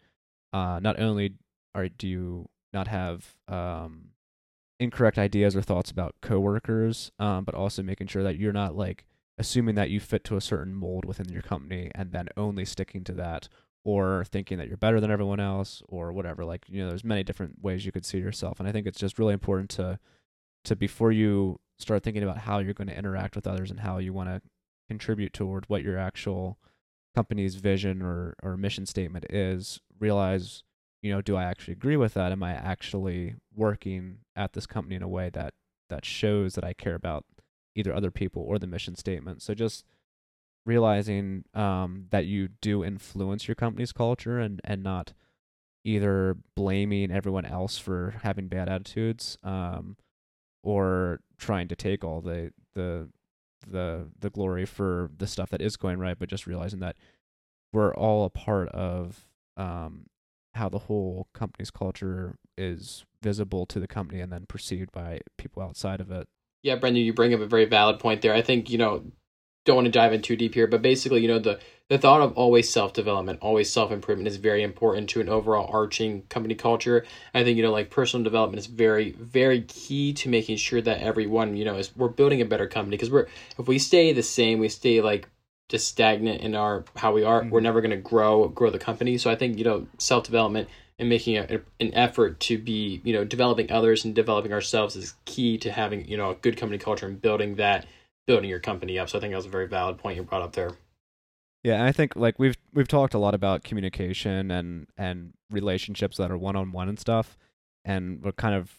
uh, 0.52 0.80
not 0.82 0.98
only 0.98 1.34
are 1.74 1.88
do 1.88 2.08
you 2.08 2.48
not 2.72 2.88
have 2.88 3.34
um, 3.48 4.08
incorrect 4.80 5.18
ideas 5.18 5.54
or 5.54 5.62
thoughts 5.62 5.90
about 5.90 6.14
coworkers, 6.22 7.10
um, 7.18 7.44
but 7.44 7.54
also 7.54 7.82
making 7.82 8.06
sure 8.06 8.22
that 8.22 8.38
you're 8.38 8.52
not 8.52 8.76
like 8.76 9.04
assuming 9.38 9.74
that 9.74 9.90
you 9.90 10.00
fit 10.00 10.24
to 10.24 10.36
a 10.36 10.40
certain 10.40 10.74
mold 10.74 11.04
within 11.04 11.28
your 11.28 11.42
company 11.42 11.90
and 11.94 12.12
then 12.12 12.28
only 12.36 12.64
sticking 12.64 13.04
to 13.04 13.12
that 13.12 13.48
or 13.84 14.24
thinking 14.24 14.58
that 14.58 14.66
you're 14.66 14.76
better 14.76 14.98
than 14.98 15.10
everyone 15.10 15.38
else 15.38 15.82
or 15.88 16.12
whatever. 16.12 16.44
Like 16.44 16.64
you 16.68 16.82
know 16.82 16.88
there's 16.88 17.04
many 17.04 17.22
different 17.22 17.62
ways 17.62 17.84
you 17.84 17.92
could 17.92 18.06
see 18.06 18.18
yourself 18.18 18.58
and 18.58 18.68
i 18.68 18.72
think 18.72 18.86
it's 18.86 18.98
just 18.98 19.18
really 19.18 19.34
important 19.34 19.70
to 19.70 19.98
to 20.64 20.74
before 20.74 21.12
you 21.12 21.58
start 21.78 22.02
thinking 22.02 22.22
about 22.22 22.38
how 22.38 22.58
you're 22.58 22.74
going 22.74 22.88
to 22.88 22.98
interact 22.98 23.36
with 23.36 23.46
others 23.46 23.70
and 23.70 23.80
how 23.80 23.98
you 23.98 24.12
want 24.12 24.28
to 24.28 24.40
contribute 24.88 25.32
toward 25.32 25.68
what 25.68 25.82
your 25.82 25.98
actual 25.98 26.58
company's 27.14 27.56
vision 27.56 28.02
or 28.02 28.34
or 28.42 28.56
mission 28.56 28.84
statement 28.84 29.24
is 29.30 29.80
realize 29.98 30.62
you 31.02 31.10
know 31.10 31.22
do 31.22 31.34
i 31.34 31.44
actually 31.44 31.72
agree 31.72 31.96
with 31.96 32.14
that? 32.14 32.32
Am 32.32 32.42
i 32.42 32.52
actually 32.52 33.34
working 33.54 34.18
at 34.34 34.52
this 34.52 34.66
company 34.66 34.96
in 34.96 35.02
a 35.02 35.08
way 35.08 35.30
that 35.30 35.54
that 35.88 36.04
shows 36.04 36.54
that 36.54 36.64
i 36.64 36.72
care 36.72 36.94
about 36.94 37.24
either 37.74 37.94
other 37.94 38.10
people 38.10 38.42
or 38.42 38.58
the 38.58 38.66
mission 38.66 38.94
statement? 38.94 39.42
So 39.42 39.54
just 39.54 39.84
realizing 40.66 41.44
um, 41.54 42.06
that 42.10 42.26
you 42.26 42.48
do 42.60 42.84
influence 42.84 43.46
your 43.46 43.54
company's 43.54 43.92
culture 43.92 44.40
and, 44.40 44.60
and 44.64 44.82
not 44.82 45.12
either 45.84 46.36
blaming 46.56 47.12
everyone 47.12 47.46
else 47.46 47.78
for 47.78 48.16
having 48.24 48.48
bad 48.48 48.68
attitudes 48.68 49.38
um, 49.44 49.96
or 50.66 51.20
trying 51.38 51.68
to 51.68 51.76
take 51.76 52.02
all 52.02 52.20
the, 52.20 52.50
the 52.74 53.08
the 53.68 54.08
the 54.18 54.30
glory 54.30 54.66
for 54.66 55.10
the 55.16 55.26
stuff 55.26 55.48
that 55.50 55.62
is 55.62 55.76
going 55.76 55.98
right, 56.00 56.18
but 56.18 56.28
just 56.28 56.46
realizing 56.46 56.80
that 56.80 56.96
we're 57.72 57.94
all 57.94 58.24
a 58.24 58.30
part 58.30 58.68
of 58.70 59.28
um, 59.56 60.06
how 60.54 60.68
the 60.68 60.80
whole 60.80 61.28
company's 61.32 61.70
culture 61.70 62.36
is 62.58 63.04
visible 63.22 63.64
to 63.66 63.78
the 63.78 63.86
company 63.86 64.20
and 64.20 64.32
then 64.32 64.44
perceived 64.46 64.90
by 64.90 65.20
people 65.38 65.62
outside 65.62 66.00
of 66.00 66.10
it. 66.10 66.26
Yeah, 66.62 66.74
Brendan, 66.74 67.04
you 67.04 67.12
bring 67.12 67.32
up 67.32 67.40
a 67.40 67.46
very 67.46 67.64
valid 67.64 68.00
point 68.00 68.22
there. 68.22 68.34
I 68.34 68.42
think 68.42 68.68
you 68.68 68.78
know 68.78 69.04
don't 69.66 69.76
want 69.76 69.86
to 69.86 69.90
dive 69.90 70.12
in 70.14 70.22
too 70.22 70.36
deep 70.36 70.54
here, 70.54 70.66
but 70.66 70.80
basically, 70.80 71.20
you 71.20 71.28
know, 71.28 71.38
the 71.38 71.58
the 71.88 71.98
thought 71.98 72.20
of 72.22 72.32
always 72.32 72.68
self 72.68 72.92
development, 72.94 73.38
always 73.42 73.70
self 73.70 73.90
improvement 73.92 74.28
is 74.28 74.36
very 74.36 74.62
important 74.62 75.08
to 75.10 75.20
an 75.20 75.28
overall 75.28 75.68
arching 75.70 76.22
company 76.30 76.54
culture. 76.54 77.04
I 77.34 77.44
think 77.44 77.56
you 77.58 77.62
know, 77.62 77.72
like 77.72 77.90
personal 77.90 78.24
development 78.24 78.60
is 78.60 78.66
very 78.66 79.10
very 79.12 79.62
key 79.62 80.12
to 80.14 80.28
making 80.30 80.56
sure 80.56 80.80
that 80.80 81.00
everyone 81.00 81.56
you 81.56 81.64
know 81.64 81.76
is 81.76 81.94
we're 81.94 82.08
building 82.08 82.40
a 82.40 82.46
better 82.46 82.66
company 82.66 82.96
because 82.96 83.10
we're 83.10 83.26
if 83.58 83.68
we 83.68 83.78
stay 83.78 84.12
the 84.12 84.22
same, 84.22 84.58
we 84.58 84.68
stay 84.68 85.00
like 85.02 85.28
just 85.68 85.88
stagnant 85.88 86.40
in 86.40 86.54
our 86.54 86.84
how 86.96 87.12
we 87.12 87.24
are, 87.24 87.44
we're 87.50 87.60
Mhm. 87.60 87.64
never 87.64 87.80
going 87.80 87.90
to 87.90 87.96
grow 87.96 88.48
grow 88.48 88.70
the 88.70 88.78
company. 88.78 89.18
So 89.18 89.30
I 89.30 89.34
think 89.34 89.58
you 89.58 89.64
know 89.64 89.86
self 89.98 90.24
development 90.24 90.68
and 90.98 91.08
making 91.08 91.36
a, 91.36 91.60
an 91.80 91.92
effort 91.92 92.40
to 92.40 92.56
be 92.58 93.00
you 93.04 93.12
know 93.12 93.24
developing 93.24 93.70
others 93.70 94.04
and 94.04 94.14
developing 94.14 94.52
ourselves 94.52 94.96
is 94.96 95.14
key 95.24 95.58
to 95.58 95.70
having 95.72 96.08
you 96.08 96.16
know 96.16 96.30
a 96.30 96.34
good 96.36 96.56
company 96.56 96.78
culture 96.78 97.06
and 97.06 97.20
building 97.20 97.56
that 97.56 97.84
building 98.26 98.50
your 98.50 98.60
company 98.60 98.98
up. 98.98 99.08
So 99.08 99.18
I 99.18 99.20
think 99.20 99.32
that 99.32 99.36
was 99.36 99.46
a 99.46 99.50
very 99.50 99.68
valid 99.68 99.98
point 99.98 100.16
you 100.16 100.22
brought 100.22 100.42
up 100.42 100.52
there. 100.52 100.72
Yeah, 101.62 101.84
I 101.84 101.92
think 101.92 102.14
like 102.14 102.38
we've 102.38 102.56
we've 102.72 102.88
talked 102.88 103.14
a 103.14 103.18
lot 103.18 103.34
about 103.34 103.64
communication 103.64 104.50
and 104.50 104.86
and 104.96 105.32
relationships 105.50 106.16
that 106.16 106.30
are 106.30 106.38
one 106.38 106.56
on 106.56 106.72
one 106.72 106.88
and 106.88 106.98
stuff, 106.98 107.36
and 107.84 108.22
we're 108.22 108.32
kind 108.32 108.54
of 108.54 108.70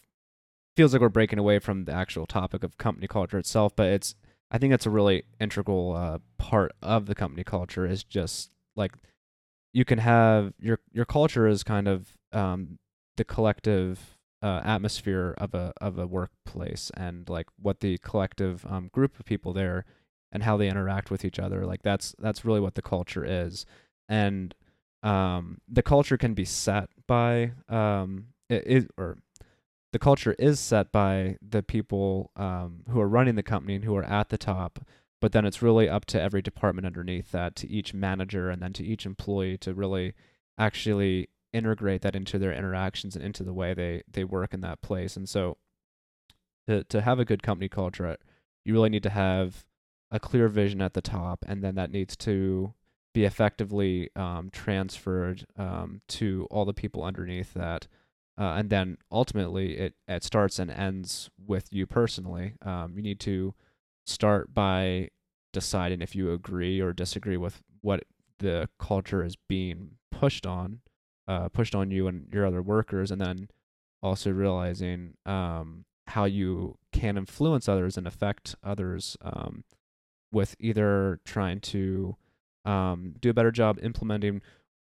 feels 0.76 0.92
like 0.92 1.02
we're 1.02 1.08
breaking 1.08 1.38
away 1.38 1.58
from 1.58 1.84
the 1.84 1.92
actual 1.92 2.24
topic 2.24 2.62
of 2.62 2.78
company 2.78 3.06
culture 3.06 3.38
itself. 3.38 3.74
But 3.76 3.88
it's 3.88 4.14
I 4.50 4.58
think 4.58 4.70
that's 4.70 4.86
a 4.86 4.90
really 4.90 5.24
integral 5.40 5.94
uh, 5.94 6.18
part 6.38 6.72
of 6.80 7.06
the 7.06 7.14
company 7.14 7.44
culture 7.44 7.86
is 7.86 8.04
just 8.04 8.50
like 8.74 8.92
you 9.74 9.84
can 9.84 9.98
have 9.98 10.54
your 10.58 10.80
your 10.92 11.04
culture 11.04 11.46
is 11.46 11.62
kind 11.62 11.88
of 11.88 12.16
um, 12.32 12.78
the 13.16 13.24
collective 13.24 14.17
uh, 14.42 14.60
atmosphere 14.64 15.34
of 15.38 15.54
a 15.54 15.72
of 15.80 15.98
a 15.98 16.06
workplace 16.06 16.90
and 16.96 17.28
like 17.28 17.46
what 17.60 17.80
the 17.80 17.98
collective 17.98 18.64
um, 18.66 18.88
group 18.92 19.18
of 19.18 19.26
people 19.26 19.52
there 19.52 19.84
and 20.30 20.42
how 20.42 20.56
they 20.56 20.68
interact 20.68 21.10
with 21.10 21.24
each 21.24 21.38
other 21.38 21.64
like 21.66 21.82
that's 21.82 22.14
that's 22.18 22.44
really 22.44 22.60
what 22.60 22.74
the 22.74 22.82
culture 22.82 23.24
is. 23.24 23.66
And 24.08 24.54
um 25.02 25.58
the 25.68 25.82
culture 25.82 26.16
can 26.16 26.34
be 26.34 26.44
set 26.44 26.88
by 27.06 27.52
um 27.68 28.26
it, 28.48 28.66
it 28.66 28.90
or 28.96 29.18
the 29.92 29.98
culture 29.98 30.34
is 30.38 30.58
set 30.58 30.90
by 30.90 31.36
the 31.40 31.62
people 31.62 32.32
um 32.36 32.82
who 32.90 33.00
are 33.00 33.08
running 33.08 33.36
the 33.36 33.42
company 33.42 33.76
and 33.76 33.84
who 33.84 33.96
are 33.96 34.04
at 34.04 34.28
the 34.28 34.38
top 34.38 34.80
but 35.20 35.32
then 35.32 35.44
it's 35.44 35.62
really 35.62 35.88
up 35.88 36.04
to 36.04 36.20
every 36.20 36.42
department 36.42 36.86
underneath 36.86 37.30
that 37.30 37.54
to 37.56 37.68
each 37.68 37.94
manager 37.94 38.50
and 38.50 38.60
then 38.60 38.72
to 38.72 38.84
each 38.84 39.06
employee 39.06 39.56
to 39.56 39.72
really 39.72 40.14
actually 40.58 41.28
integrate 41.52 42.02
that 42.02 42.16
into 42.16 42.38
their 42.38 42.52
interactions 42.52 43.16
and 43.16 43.24
into 43.24 43.42
the 43.42 43.54
way 43.54 43.74
they 43.74 44.02
they 44.10 44.24
work 44.24 44.52
in 44.52 44.60
that 44.60 44.82
place 44.82 45.16
and 45.16 45.28
so 45.28 45.56
to 46.66 46.84
to 46.84 47.00
have 47.00 47.18
a 47.18 47.24
good 47.24 47.42
company 47.42 47.68
culture 47.68 48.16
you 48.64 48.74
really 48.74 48.90
need 48.90 49.02
to 49.02 49.10
have 49.10 49.64
a 50.10 50.20
clear 50.20 50.48
vision 50.48 50.80
at 50.80 50.94
the 50.94 51.00
top, 51.00 51.44
and 51.46 51.62
then 51.62 51.74
that 51.74 51.90
needs 51.90 52.16
to 52.16 52.74
be 53.14 53.24
effectively 53.24 54.10
um, 54.16 54.50
transferred 54.52 55.46
um, 55.56 56.00
to 56.08 56.46
all 56.50 56.64
the 56.64 56.74
people 56.74 57.02
underneath 57.02 57.54
that. 57.54 57.86
Uh, 58.38 58.54
and 58.56 58.70
then 58.70 58.96
ultimately, 59.10 59.76
it, 59.76 59.94
it 60.06 60.22
starts 60.22 60.58
and 60.58 60.70
ends 60.70 61.28
with 61.44 61.72
you 61.72 61.86
personally. 61.86 62.54
Um, 62.62 62.92
you 62.94 63.02
need 63.02 63.20
to 63.20 63.54
start 64.06 64.54
by 64.54 65.08
deciding 65.52 66.02
if 66.02 66.14
you 66.14 66.32
agree 66.32 66.80
or 66.80 66.92
disagree 66.92 67.36
with 67.36 67.62
what 67.80 68.04
the 68.38 68.68
culture 68.78 69.24
is 69.24 69.36
being 69.48 69.92
pushed 70.12 70.46
on, 70.46 70.80
uh, 71.28 71.48
pushed 71.50 71.74
on 71.74 71.90
you 71.90 72.08
and 72.08 72.26
your 72.32 72.46
other 72.46 72.62
workers, 72.62 73.10
and 73.10 73.20
then 73.20 73.48
also 74.02 74.30
realizing 74.30 75.14
um, 75.26 75.84
how 76.08 76.24
you 76.24 76.78
can 76.92 77.16
influence 77.16 77.68
others 77.68 77.96
and 77.96 78.06
affect 78.06 78.56
others 78.64 79.16
um, 79.22 79.62
with 80.32 80.56
either 80.58 81.20
trying 81.24 81.60
to 81.60 82.16
um, 82.64 83.14
do 83.20 83.30
a 83.30 83.34
better 83.34 83.50
job 83.50 83.78
implementing 83.82 84.40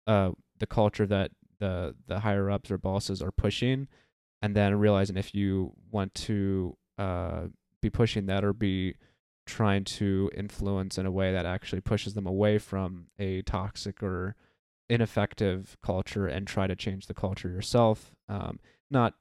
uh, 0.07 0.31
the 0.59 0.67
culture 0.67 1.05
that 1.05 1.31
the 1.59 1.95
the 2.07 2.19
higher 2.19 2.49
ups 2.49 2.71
or 2.71 2.77
bosses 2.77 3.21
are 3.21 3.31
pushing, 3.31 3.87
and 4.41 4.55
then 4.55 4.75
realizing 4.75 5.17
if 5.17 5.33
you 5.33 5.73
want 5.91 6.13
to 6.15 6.75
uh, 6.97 7.43
be 7.81 7.89
pushing 7.89 8.25
that 8.25 8.43
or 8.43 8.53
be 8.53 8.95
trying 9.45 9.83
to 9.83 10.31
influence 10.35 10.97
in 10.97 11.05
a 11.05 11.11
way 11.11 11.31
that 11.31 11.45
actually 11.45 11.81
pushes 11.81 12.13
them 12.13 12.25
away 12.25 12.57
from 12.57 13.07
a 13.19 13.41
toxic 13.43 14.01
or 14.01 14.35
ineffective 14.89 15.77
culture 15.81 16.27
and 16.27 16.47
try 16.47 16.67
to 16.67 16.75
change 16.75 17.07
the 17.07 17.13
culture 17.13 17.49
yourself. 17.49 18.13
Um, 18.27 18.59
not 18.91 19.15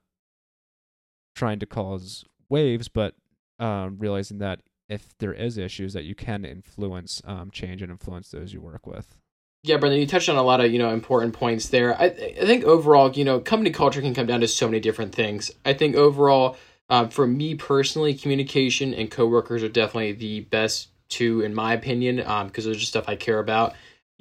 trying 1.35 1.59
to 1.59 1.65
cause 1.65 2.25
waves, 2.49 2.87
but 2.87 3.15
um, 3.59 3.97
realizing 3.99 4.39
that 4.39 4.61
if 4.89 5.17
there 5.19 5.33
is 5.33 5.57
issues 5.57 5.93
that 5.93 6.03
you 6.03 6.15
can 6.15 6.45
influence 6.45 7.21
um, 7.25 7.49
change 7.51 7.81
and 7.81 7.91
influence 7.91 8.29
those 8.29 8.53
you 8.53 8.61
work 8.61 8.85
with. 8.85 9.15
Yeah, 9.63 9.77
Brendan, 9.77 10.01
you 10.01 10.07
touched 10.07 10.27
on 10.27 10.35
a 10.35 10.43
lot 10.43 10.59
of 10.59 10.71
you 10.73 10.79
know 10.79 10.89
important 10.89 11.33
points 11.33 11.69
there. 11.69 11.99
I 11.99 12.07
I 12.07 12.45
think 12.45 12.65
overall, 12.65 13.11
you 13.13 13.23
know, 13.23 13.39
company 13.39 13.71
culture 13.71 14.01
can 14.01 14.13
come 14.13 14.25
down 14.25 14.41
to 14.41 14.47
so 14.47 14.67
many 14.67 14.81
different 14.81 15.15
things. 15.15 15.51
I 15.63 15.73
think 15.73 15.95
overall, 15.95 16.57
um, 16.89 17.09
for 17.09 17.25
me 17.25 17.55
personally, 17.55 18.13
communication 18.13 18.93
and 18.93 19.09
coworkers 19.09 19.63
are 19.63 19.69
definitely 19.69 20.11
the 20.11 20.41
best 20.41 20.89
two, 21.07 21.41
in 21.41 21.53
my 21.53 21.73
opinion, 21.73 22.17
because 22.17 22.65
um, 22.65 22.71
those 22.71 22.77
are 22.77 22.85
stuff 22.85 23.05
I 23.07 23.15
care 23.15 23.39
about. 23.39 23.73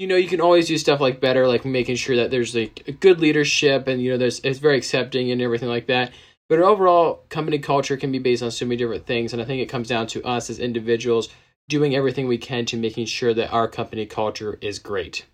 You 0.02 0.08
know, 0.08 0.16
you 0.16 0.26
can 0.26 0.40
always 0.40 0.66
do 0.66 0.76
stuff 0.78 0.98
like 0.98 1.20
better, 1.20 1.46
like 1.46 1.64
making 1.64 1.94
sure 1.94 2.16
that 2.16 2.32
there's 2.32 2.56
like 2.56 2.82
a 2.88 2.90
good 2.90 3.20
leadership 3.20 3.86
and 3.86 4.02
you 4.02 4.10
know 4.10 4.18
there's 4.18 4.40
it's 4.40 4.58
very 4.58 4.76
accepting 4.76 5.30
and 5.30 5.40
everything 5.40 5.68
like 5.68 5.86
that. 5.86 6.10
But 6.48 6.58
overall, 6.58 7.22
company 7.28 7.60
culture 7.60 7.96
can 7.96 8.10
be 8.10 8.18
based 8.18 8.42
on 8.42 8.50
so 8.50 8.66
many 8.66 8.78
different 8.78 9.06
things, 9.06 9.32
and 9.32 9.40
I 9.40 9.44
think 9.44 9.62
it 9.62 9.68
comes 9.68 9.86
down 9.86 10.08
to 10.08 10.22
us 10.24 10.50
as 10.50 10.58
individuals 10.58 11.28
doing 11.68 11.94
everything 11.94 12.26
we 12.26 12.36
can 12.36 12.64
to 12.66 12.76
making 12.76 13.06
sure 13.06 13.32
that 13.32 13.52
our 13.52 13.68
company 13.68 14.04
culture 14.04 14.58
is 14.60 14.80
great. 14.80 15.24